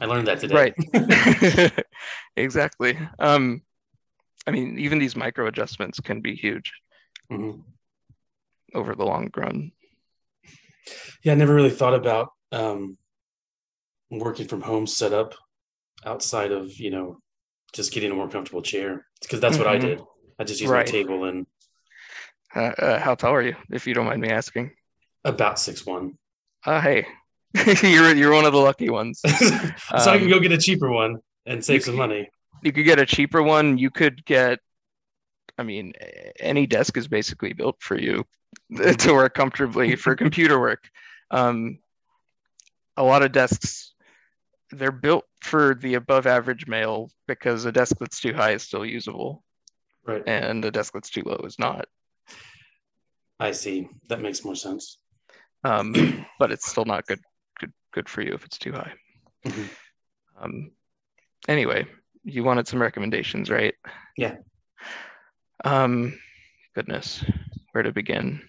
I 0.01 0.07
learned 0.07 0.27
that 0.29 0.41
today. 0.41 0.55
Right. 0.55 1.73
exactly. 2.37 2.99
Um, 3.19 3.63
I 4.47 4.51
mean, 4.51 4.79
even 4.79 4.99
these 4.99 5.15
micro 5.17 5.47
adjustments 5.47 6.01
can 6.01 6.21
be 6.21 6.35
huge 6.35 6.73
Mhm. 7.31 7.63
over 8.75 8.95
the 8.95 9.05
long 9.05 9.31
run. 9.37 9.73
Yeah, 11.23 11.33
I 11.33 11.37
never 11.37 11.55
really 11.55 11.71
thought 11.71 11.95
about 11.95 12.31
um, 12.51 12.97
working 14.11 14.49
from 14.49 14.63
home 14.63 14.87
setup 14.87 15.35
outside 16.05 16.51
of, 16.51 16.73
you 16.79 16.91
know, 16.91 17.19
just 17.73 17.93
getting 17.93 18.11
a 18.11 18.15
more 18.15 18.29
comfortable 18.29 18.63
chair. 18.63 19.07
Because 19.21 19.41
that's 19.41 19.59
what 19.59 19.69
I 19.69 19.77
Mhm. 19.77 19.81
did. 19.83 20.03
I 20.39 20.45
just 20.45 20.61
used 20.61 20.73
Right. 20.73 20.87
my 20.87 20.91
table 20.91 21.25
and 21.25 21.47
Uh, 22.57 22.73
uh, 22.79 22.99
how 22.99 23.15
tall 23.15 23.35
are 23.35 23.43
you, 23.43 23.55
if 23.71 23.87
you 23.87 23.95
don't 23.95 24.07
mind 24.07 24.21
me 24.21 24.31
asking? 24.31 24.75
about 25.25 25.59
six 25.61 25.85
one. 25.87 26.19
Uh, 26.65 26.81
hey, 26.81 27.07
you're 27.83 28.15
you're 28.15 28.33
one 28.33 28.45
of 28.45 28.53
the 28.53 28.59
lucky 28.59 28.91
ones. 28.91 29.21
so 29.27 29.31
I 29.91 30.17
can 30.19 30.25
Um, 30.25 30.29
go 30.31 30.39
get 30.41 30.53
a 30.53 30.59
cheaper 30.59 30.91
one 30.91 31.19
and 31.47 31.65
save 31.65 31.83
some 31.85 31.97
money. 31.97 32.29
You 32.63 32.73
could 32.73 32.85
get 32.85 32.99
a 33.01 33.07
cheaper 33.07 33.43
one. 33.43 33.79
You 33.79 33.91
could 33.91 34.25
get, 34.25 34.59
I 35.59 35.63
mean, 35.63 35.95
any 36.39 36.67
desk 36.67 36.97
is 36.97 37.09
basically 37.09 37.53
built 37.55 37.77
for 37.81 37.99
you 37.99 38.25
to 38.99 39.13
work 39.13 39.35
comfortably 39.35 39.97
for 39.97 40.15
computer 40.15 40.61
work. 40.61 40.89
Um, 41.31 41.79
a 42.97 43.03
lot 43.03 43.23
of 43.23 43.33
desks, 43.33 43.95
they're 44.71 44.93
built 44.93 45.25
for 45.41 45.75
the 45.75 45.95
above 45.95 46.27
average 46.27 46.67
male 46.67 47.11
because 47.27 47.65
a 47.65 47.73
desk 47.73 47.97
that's 47.99 48.21
too 48.21 48.35
high 48.35 48.53
is 48.53 48.63
still 48.63 48.85
usable, 48.85 49.43
Right. 50.05 50.23
and 50.27 50.65
a 50.65 50.71
desk 50.71 50.93
that's 50.93 51.11
too 51.11 51.23
low 51.25 51.41
is 51.45 51.59
not. 51.59 51.87
I 53.39 53.53
see. 53.53 53.89
That 54.09 54.21
makes 54.21 54.45
more 54.45 54.55
sense. 54.57 54.99
Um, 55.65 56.27
but 56.39 56.53
it's 56.53 56.69
still 56.69 56.85
not 56.85 57.07
good 57.07 57.21
good 57.92 58.09
for 58.09 58.22
you 58.22 58.33
if 58.35 58.44
it's 58.44 58.59
too 58.59 58.72
high. 58.72 58.92
Mhm. 59.44 59.68
Um, 60.38 60.70
anyway, 61.48 61.87
you 62.24 62.44
wanted 62.44 62.66
some 62.68 62.81
recommendations, 62.81 63.50
right? 63.50 63.74
Yeah. 64.16 64.37
Um, 65.64 66.18
goodness, 66.74 67.24
where 67.72 67.83
to 67.83 67.92
begin? 67.92 68.48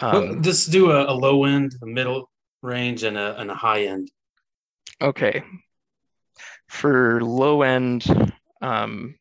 Well, 0.00 0.34
Um, 0.34 0.42
just 0.42 0.70
do 0.70 0.90
a, 0.92 1.10
a 1.10 1.14
low 1.14 1.44
end, 1.44 1.74
a 1.82 1.86
middle 1.86 2.30
range, 2.62 3.02
and 3.02 3.16
a 3.16 3.38
and 3.40 3.50
a 3.50 3.54
high 3.54 3.84
end. 3.84 4.10
okay. 5.00 5.42
For 6.68 7.20
low 7.22 7.62
end, 7.62 8.04
um, 8.60 9.18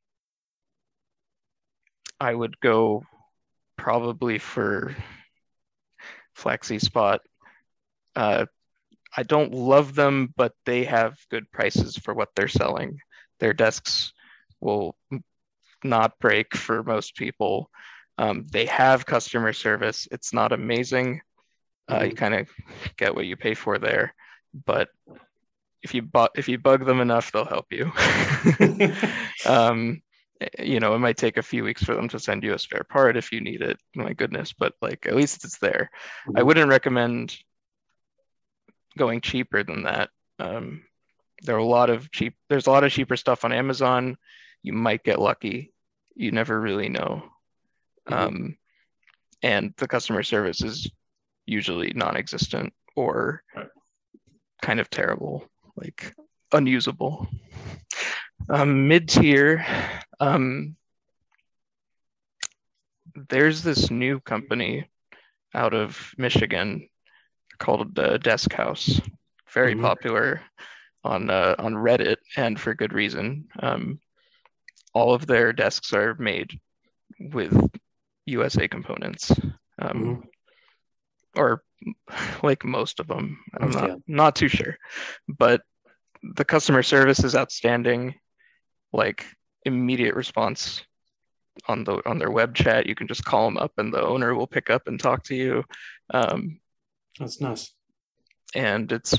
I 2.19 2.33
would 2.33 2.59
go 2.59 3.03
probably 3.77 4.37
for 4.37 4.95
FlexiSpot. 6.37 7.19
Uh, 8.15 8.45
I 9.17 9.23
don't 9.23 9.51
love 9.53 9.95
them, 9.95 10.31
but 10.37 10.53
they 10.65 10.83
have 10.85 11.17
good 11.31 11.51
prices 11.51 11.97
for 11.97 12.13
what 12.13 12.29
they're 12.35 12.47
selling. 12.47 12.99
Their 13.39 13.53
desks 13.53 14.13
will 14.61 14.95
not 15.83 16.19
break 16.19 16.55
for 16.55 16.83
most 16.83 17.15
people. 17.15 17.71
Um, 18.19 18.45
they 18.51 18.65
have 18.67 19.05
customer 19.05 19.53
service. 19.53 20.07
It's 20.11 20.33
not 20.33 20.51
amazing. 20.51 21.21
Uh, 21.91 22.03
you 22.03 22.13
kind 22.15 22.35
of 22.35 22.49
get 22.97 23.15
what 23.15 23.25
you 23.25 23.35
pay 23.35 23.53
for 23.55 23.79
there, 23.79 24.13
but 24.65 24.89
if 25.81 25.93
you 25.95 26.01
bu- 26.01 26.33
if 26.35 26.49
you 26.49 26.57
bug 26.57 26.85
them 26.85 26.99
enough, 26.99 27.31
they'll 27.31 27.45
help 27.45 27.67
you. 27.71 27.91
um, 29.45 30.01
eh, 30.41 30.63
you 30.63 30.79
know, 30.79 30.95
it 30.95 30.99
might 30.99 31.17
take 31.17 31.37
a 31.37 31.41
few 31.43 31.63
weeks 31.63 31.83
for 31.83 31.95
them 31.95 32.09
to 32.09 32.19
send 32.19 32.43
you 32.43 32.53
a 32.53 32.59
spare 32.59 32.83
part 32.83 33.15
if 33.17 33.31
you 33.31 33.41
need 33.41 33.61
it. 33.61 33.79
My 33.95 34.13
goodness, 34.13 34.53
but 34.53 34.73
like 34.81 35.05
at 35.07 35.15
least 35.15 35.45
it's 35.45 35.59
there. 35.59 35.89
I 36.35 36.41
Mhm. 36.41 36.45
wouldn't 36.45 36.69
recommend 36.69 37.37
going 38.97 39.21
cheaper 39.21 39.63
than 39.63 39.83
that. 39.83 40.09
Um, 40.39 40.83
there 41.43 41.55
are 41.55 41.59
a 41.59 41.65
lot 41.65 41.89
of 41.89 42.11
cheap. 42.11 42.35
There's 42.49 42.67
a 42.67 42.71
lot 42.71 42.83
of 42.83 42.91
cheaper 42.91 43.15
stuff 43.15 43.45
on 43.45 43.53
Amazon. 43.53 44.17
You 44.63 44.73
might 44.73 45.03
get 45.03 45.19
lucky. 45.19 45.71
You 46.15 46.31
never 46.31 46.59
really 46.59 46.89
know. 46.89 47.31
Mhm. 48.09 48.13
Um, 48.13 48.57
and 49.41 49.73
the 49.77 49.87
customer 49.87 50.23
service 50.23 50.63
is 50.63 50.91
usually 51.45 51.93
non-existent 51.93 52.73
or 52.95 53.43
Right. 53.55 53.69
kind 54.61 54.79
of 54.79 54.89
terrible, 54.89 55.49
like 55.75 56.13
unusable. 56.51 57.27
Um, 58.49 58.87
mid-tier, 58.87 59.65
um, 60.19 60.75
there's 63.29 63.63
this 63.63 63.89
new 63.91 64.19
company 64.19 64.89
out 65.53 65.73
of 65.73 66.13
Michigan 66.17 66.89
called 67.57 67.97
uh, 67.99 68.17
Desk 68.17 68.51
House. 68.53 68.99
Very 69.53 69.75
Mhm. 69.75 69.81
popular 69.81 70.41
on 71.03 71.29
uh, 71.29 71.55
on 71.57 71.73
Reddit, 71.73 72.17
and 72.35 72.59
for 72.59 72.73
good 72.73 72.93
reason. 72.93 73.47
Um, 73.59 73.99
all 74.93 75.13
of 75.13 75.25
their 75.25 75.53
desks 75.53 75.93
are 75.93 76.15
made 76.15 76.59
with 77.19 77.53
USA 78.25 78.67
components, 78.67 79.31
um, 79.79 80.23
Mhm. 80.23 80.23
or 81.35 81.63
like 82.43 82.65
most 82.65 82.99
of 82.99 83.07
them. 83.07 83.39
I'm 83.59 83.71
not 83.71 83.89
yeah. 83.89 83.95
not 84.07 84.35
too 84.35 84.47
sure, 84.49 84.77
but 85.27 85.61
the 86.35 86.45
customer 86.45 86.83
service 86.83 87.23
is 87.23 87.35
outstanding. 87.35 88.15
Like 88.93 89.25
immediate 89.65 90.15
response 90.15 90.83
on 91.67 91.83
the 91.83 92.01
on 92.09 92.19
their 92.19 92.31
web 92.31 92.55
chat. 92.55 92.85
You 92.85 92.95
can 92.95 93.07
just 93.07 93.25
call 93.25 93.45
them 93.45 93.57
up, 93.57 93.73
and 93.77 93.93
the 93.93 94.01
owner 94.01 94.33
will 94.33 94.47
pick 94.47 94.69
up 94.69 94.87
and 94.87 94.99
talk 94.99 95.23
to 95.25 95.35
you. 95.35 95.63
Um, 96.13 96.59
That's 97.19 97.41
nice. 97.41 97.71
and 98.55 98.91
it's 98.91 99.15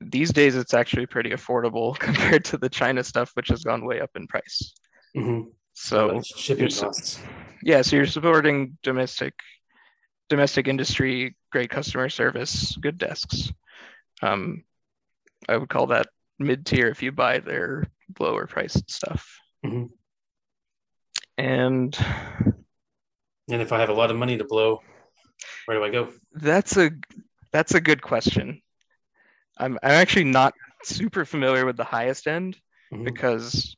these 0.00 0.30
days 0.32 0.56
it's 0.56 0.74
actually 0.74 1.06
pretty 1.06 1.30
affordable 1.30 1.98
compared 1.98 2.44
to 2.46 2.58
the 2.58 2.68
China 2.68 3.02
stuff, 3.02 3.30
which 3.34 3.48
has 3.48 3.64
gone 3.64 3.84
way 3.86 4.00
up 4.00 4.10
in 4.16 4.26
price. 4.26 4.74
Mhm. 5.16 5.52
So 5.72 6.20
shipping 6.22 6.68
costs. 6.70 7.20
yeah, 7.62 7.82
so 7.82 7.96
you're 7.96 8.06
supporting 8.06 8.76
domestic 8.82 9.34
domestic 10.28 10.66
industry, 10.68 11.36
great 11.52 11.70
customer 11.70 12.08
service, 12.08 12.76
good 12.76 12.98
desks. 12.98 13.52
Um, 14.22 14.64
I 15.48 15.56
would 15.56 15.68
call 15.68 15.86
that 15.88 16.08
mid 16.38 16.66
tier 16.66 16.88
if 16.88 17.02
you 17.02 17.12
buy 17.12 17.38
their 17.38 17.84
lower 18.18 18.46
priced 18.46 18.90
stuff. 18.90 19.38
Mhm. 19.64 19.90
And 21.38 21.96
And 23.48 23.62
if 23.62 23.70
I 23.72 23.78
have 23.80 23.90
a 23.90 23.94
lot 23.94 24.10
of 24.10 24.16
money 24.16 24.36
to 24.38 24.44
blow, 24.44 24.82
where 25.66 25.78
do 25.78 25.84
I 25.84 25.90
go? 25.90 26.08
that's 26.32 26.76
a 26.76 26.90
that's 27.52 27.74
a 27.74 27.80
good 27.80 28.02
question. 28.02 28.60
I'm 29.58 29.78
I'm 29.82 29.90
actually 29.92 30.24
not 30.24 30.54
super 30.84 31.24
familiar 31.24 31.64
with 31.66 31.76
the 31.76 31.84
highest 31.84 32.26
end. 32.26 32.56
Mhm. 32.92 33.04
because 33.04 33.74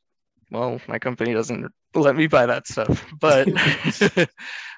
well 0.51 0.79
my 0.87 0.99
company 0.99 1.33
doesn't 1.33 1.65
let 1.95 2.15
me 2.15 2.27
buy 2.27 2.45
that 2.45 2.67
stuff 2.67 3.03
but 3.19 3.47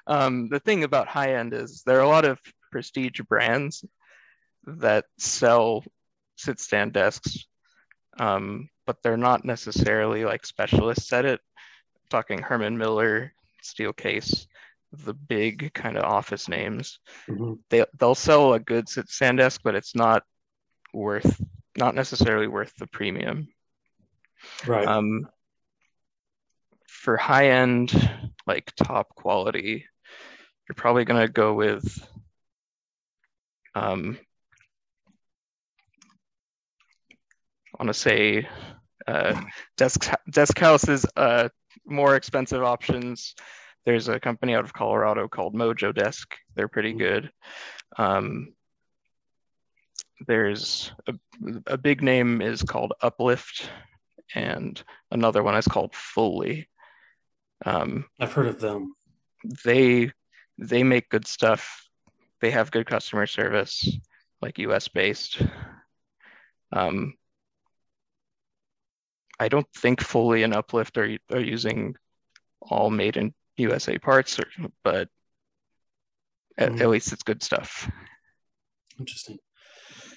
um, 0.06 0.48
the 0.48 0.58
thing 0.60 0.84
about 0.84 1.06
high 1.06 1.34
end 1.34 1.52
is 1.52 1.82
there 1.84 1.98
are 1.98 2.08
a 2.08 2.08
lot 2.08 2.24
of 2.24 2.40
prestige 2.70 3.20
brands 3.28 3.84
that 4.64 5.04
sell 5.18 5.84
sit 6.36 6.58
stand 6.60 6.94
desks 6.94 7.44
um, 8.18 8.70
but 8.86 8.96
they're 9.02 9.18
not 9.18 9.44
necessarily 9.44 10.24
like 10.24 10.46
specialists 10.46 11.12
at 11.12 11.26
it 11.26 11.40
talking 12.08 12.40
herman 12.40 12.78
miller 12.78 13.34
steelcase 13.62 14.46
the 14.92 15.14
big 15.14 15.72
kind 15.72 15.96
of 15.96 16.04
office 16.04 16.48
names 16.48 16.98
Mhm. 17.28 17.58
they, 17.70 17.84
they'll 17.98 18.14
sell 18.14 18.52
a 18.52 18.60
good 18.60 18.88
sit 18.88 19.08
stand 19.08 19.38
desk 19.38 19.60
but 19.64 19.74
it's 19.74 19.94
not 19.94 20.22
worth 20.92 21.40
not 21.76 21.94
necessarily 21.94 22.46
worth 22.46 22.74
the 22.76 22.86
premium 22.86 23.48
Right. 24.66 24.86
um, 24.86 25.26
for 26.86 27.16
high 27.16 27.48
end, 27.48 27.90
like 28.46 28.72
top 28.76 29.08
quality, 29.16 29.86
you're 30.68 30.74
probably 30.76 31.04
gonna 31.04 31.26
go 31.26 31.54
with 31.54 32.06
um, 33.74 34.18
I 37.74 37.82
want 37.82 37.88
to 37.88 37.94
say 37.94 38.48
uh, 39.06 39.40
desk 39.76 40.08
desk 40.30 40.58
house 40.58 40.88
is 40.88 41.06
uh, 41.16 41.48
more 41.84 42.14
expensive 42.14 42.62
options. 42.62 43.34
There's 43.84 44.08
a 44.08 44.20
company 44.20 44.54
out 44.54 44.64
of 44.64 44.72
Colorado 44.72 45.28
called 45.28 45.54
Mojo 45.54 45.94
Desk. 45.94 46.36
They're 46.54 46.68
pretty 46.68 46.94
Mhm. 46.94 46.98
good. 46.98 47.32
Um, 47.98 48.54
there's 50.26 50.92
a, 51.08 51.14
a 51.66 51.76
big 51.76 52.02
name 52.02 52.40
is 52.40 52.62
called 52.62 52.92
Uplift, 53.00 53.68
and 54.34 54.82
another 55.10 55.42
one 55.42 55.56
is 55.56 55.66
called 55.66 55.94
Fully. 55.94 56.68
Um, 57.64 58.08
I've 58.20 58.32
heard 58.32 58.46
of 58.46 58.60
them. 58.60 58.94
they 59.64 60.12
they 60.58 60.82
make 60.84 61.08
good 61.08 61.26
stuff. 61.26 61.88
they 62.40 62.50
have 62.50 62.70
good 62.72 62.86
customer 62.86 63.26
service, 63.26 63.88
like 64.40 64.58
US 64.58 64.88
based. 64.88 65.40
Um, 66.72 67.16
I 69.38 69.48
don't 69.48 69.68
think 69.74 70.00
Fully 70.00 70.42
and 70.42 70.54
Uplift 70.54 70.98
are, 70.98 71.18
are 71.30 71.40
using 71.40 71.96
all 72.60 72.90
made 72.90 73.16
in 73.16 73.32
USA 73.56 73.98
parts, 73.98 74.38
or, 74.38 74.44
but 74.82 75.08
at, 76.58 76.72
Mhm. 76.72 76.80
at 76.80 76.88
least 76.88 77.12
it's 77.12 77.22
good 77.22 77.42
stuff. 77.42 77.90
Interesting. 78.98 79.38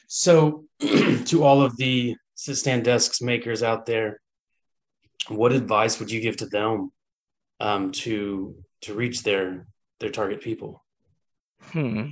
So, 0.08 0.66
to 0.80 1.44
all 1.44 1.62
of 1.62 1.76
the 1.78 2.16
sit 2.36 2.58
stand 2.58 2.84
desks 2.86 3.22
makers 3.22 3.64
out 3.64 3.86
there, 3.86 4.22
what 5.28 5.52
advice 5.52 6.00
would 6.00 6.12
you 6.12 6.22
give 6.22 6.38
to 6.38 6.46
them 6.46 6.92
um, 7.60 7.92
to 7.92 8.56
to 8.82 8.94
reach 8.94 9.24
their 9.24 9.68
their 10.00 10.12
target 10.12 10.42
people? 10.42 10.84
Hmm. 11.72 12.10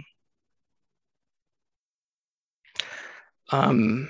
Um, 3.51 4.09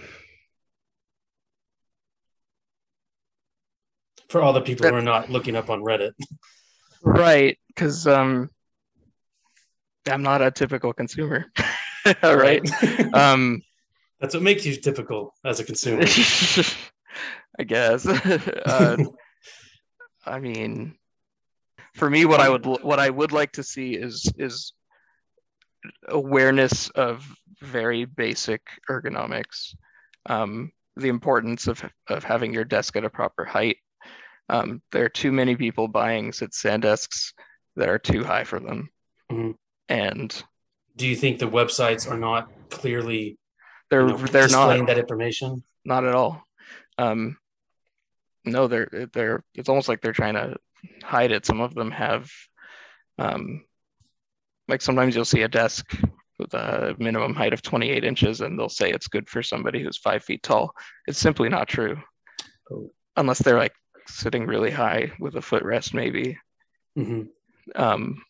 For 4.29 4.41
all 4.41 4.53
the 4.53 4.61
people 4.61 4.87
who 4.87 4.95
are 4.95 5.01
not 5.01 5.29
looking 5.29 5.55
up 5.55 5.69
on 5.69 5.81
Reddit, 5.81 6.13
right, 7.03 7.57
because 7.67 8.07
um, 8.07 8.49
I'm 10.09 10.23
not 10.23 10.41
a 10.41 10.51
typical 10.51 10.93
consumer. 10.93 11.45
right. 12.23 12.67
Um, 13.13 13.61
That's 14.19 14.33
what 14.33 14.43
makes 14.43 14.65
you 14.65 14.75
typical 14.75 15.35
as 15.45 15.59
a 15.59 15.63
consumer. 15.63 16.05
I 17.59 17.63
guess. 17.63 18.07
uh, 18.07 18.97
I 20.25 20.39
mean, 20.39 20.95
for 21.93 22.09
me, 22.09 22.25
what 22.25 22.39
I 22.39 22.49
would 22.49 22.65
what 22.65 22.99
I 22.99 23.09
would 23.09 23.31
like 23.31 23.51
to 23.53 23.63
see 23.63 23.93
is 23.93 24.31
is 24.37 24.73
awareness 26.07 26.89
of 26.89 27.23
very 27.61 28.05
basic 28.05 28.61
ergonomics, 28.89 29.75
um, 30.25 30.71
the 30.95 31.09
importance 31.09 31.67
of 31.67 31.83
of 32.07 32.23
having 32.23 32.53
your 32.53 32.65
desk 32.65 32.95
at 32.95 33.05
a 33.05 33.09
proper 33.09 33.45
height. 33.45 33.77
Um, 34.49 34.81
there 34.91 35.05
are 35.05 35.09
too 35.09 35.31
many 35.31 35.55
people 35.55 35.87
buying 35.87 36.33
sit 36.33 36.53
stand 36.53 36.83
desks 36.83 37.33
that 37.75 37.89
are 37.89 37.99
too 37.99 38.23
high 38.23 38.43
for 38.43 38.59
them, 38.59 38.89
Mhm. 39.31 39.55
and 39.89 40.43
Do 40.95 41.07
you 41.07 41.15
think 41.15 41.39
the 41.39 41.47
websites 41.49 42.09
are 42.09 42.17
not 42.19 42.51
clearly 42.69 43.37
they're 43.89 44.01
you 44.01 44.07
know, 44.09 44.17
they're 44.17 44.47
not 44.49 44.85
that 44.87 44.97
information? 44.99 45.63
not 45.85 46.05
at 46.05 46.13
all. 46.13 46.43
Um, 46.97 47.37
no, 48.45 48.67
they're 48.67 49.09
they're. 49.13 49.43
It's 49.55 49.69
almost 49.69 49.87
like 49.87 50.01
they're 50.01 50.11
trying 50.13 50.35
to 50.35 50.55
hide 51.03 51.31
it. 51.31 51.45
Some 51.45 51.61
of 51.61 51.73
them 51.73 51.89
have, 51.91 52.29
um, 53.17 53.65
like 54.67 54.81
sometimes 54.81 55.15
you'll 55.15 55.25
see 55.25 55.41
a 55.41 55.47
desk 55.47 55.95
with 56.37 56.53
a 56.53 56.95
minimum 56.99 57.33
height 57.33 57.53
of 57.53 57.61
28 57.61 58.03
inches, 58.03 58.41
and 58.41 58.59
they'll 58.59 58.69
say 58.69 58.91
it's 58.91 59.07
good 59.07 59.29
for 59.29 59.41
somebody 59.41 59.81
who's 59.81 59.97
five 59.97 60.23
feet 60.23 60.43
tall. 60.43 60.75
It's 61.07 61.19
simply 61.19 61.47
not 61.49 61.67
true, 61.69 61.97
Oh. 62.71 62.91
unless 63.15 63.39
they're 63.39 63.57
like 63.57 63.73
sitting 64.07 64.45
really 64.45 64.71
high 64.71 65.11
with 65.19 65.35
a 65.35 65.39
footrest, 65.41 65.93
maybe. 65.93 66.37
Mhm. 66.97 67.29
Um, 67.75 68.23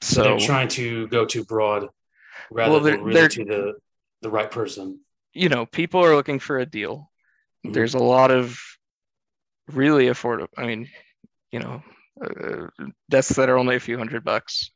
So, 0.00 0.14
so 0.14 0.22
they're 0.22 0.46
trying 0.46 0.68
to 0.68 1.08
go 1.08 1.24
too 1.26 1.44
broad 1.44 1.88
rather 2.50 2.72
Well, 2.72 2.80
than 2.80 3.02
really 3.02 3.28
to 3.28 3.44
the 3.44 3.78
the 4.20 4.30
right 4.30 4.50
person. 4.50 5.00
you 5.32 5.48
know, 5.48 5.66
people 5.66 6.04
are 6.04 6.14
looking 6.16 6.38
for 6.40 6.58
a 6.58 6.66
deal. 6.66 7.10
Mhm. 7.66 7.72
There's 7.74 7.94
a 7.94 7.98
lot 7.98 8.30
of 8.30 8.58
really 9.68 10.06
affordable. 10.06 10.48
I 10.56 10.66
mean, 10.66 10.88
you 11.52 11.60
know, 11.60 11.82
uh, 12.20 12.68
desks 13.08 13.36
that 13.36 13.48
are 13.48 13.58
only 13.58 13.76
a 13.76 13.80
few 13.80 13.98
hundred 13.98 14.24
bucks 14.24 14.70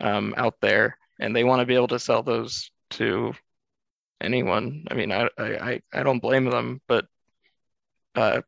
um, 0.00 0.34
out 0.36 0.60
there, 0.60 0.98
and 1.20 1.34
they 1.34 1.44
want 1.44 1.60
to 1.60 1.66
be 1.66 1.74
able 1.74 1.88
to 1.88 1.98
sell 1.98 2.22
those 2.22 2.70
to 2.90 3.34
anyone. 4.20 4.84
I 4.90 4.94
mean, 4.94 5.12
I 5.12 5.28
I 5.38 5.70
I- 5.72 5.82
I 5.92 6.02
don't 6.02 6.20
blame 6.22 6.44
them, 6.46 6.80
but 6.88 7.06
uh, 8.14 8.42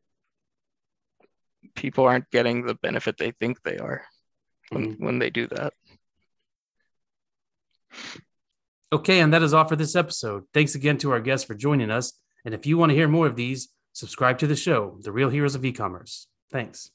people 1.75 2.05
aren't 2.05 2.29
getting 2.31 2.65
the 2.65 2.75
benefit 2.75 3.17
they 3.17 3.31
think 3.31 3.61
they 3.63 3.77
are 3.77 4.05
when, 4.69 4.95
Mhm. 4.95 4.99
when 4.99 5.19
they 5.19 5.29
do 5.29 5.47
that. 5.47 5.73
Okay, 8.91 9.19
and 9.19 9.33
that 9.33 9.43
is 9.43 9.53
all 9.53 9.67
for 9.67 9.75
this 9.75 9.95
episode. 9.95 10.43
Thanks 10.53 10.75
again 10.75 10.97
to 10.99 11.11
our 11.11 11.19
guests 11.19 11.45
for 11.45 11.53
joining 11.53 11.91
us. 11.91 12.13
And 12.45 12.53
if 12.53 12.65
you 12.65 12.77
want 12.77 12.91
to 12.91 12.95
hear 12.95 13.07
more 13.07 13.27
of 13.27 13.35
these, 13.35 13.69
subscribe 13.93 14.37
to 14.39 14.47
the 14.47 14.55
show, 14.55 14.99
The 15.01 15.11
Real 15.11 15.29
Heroes 15.29 15.55
of 15.55 15.65
E-commerce. 15.65 16.27
Thanks. 16.51 16.91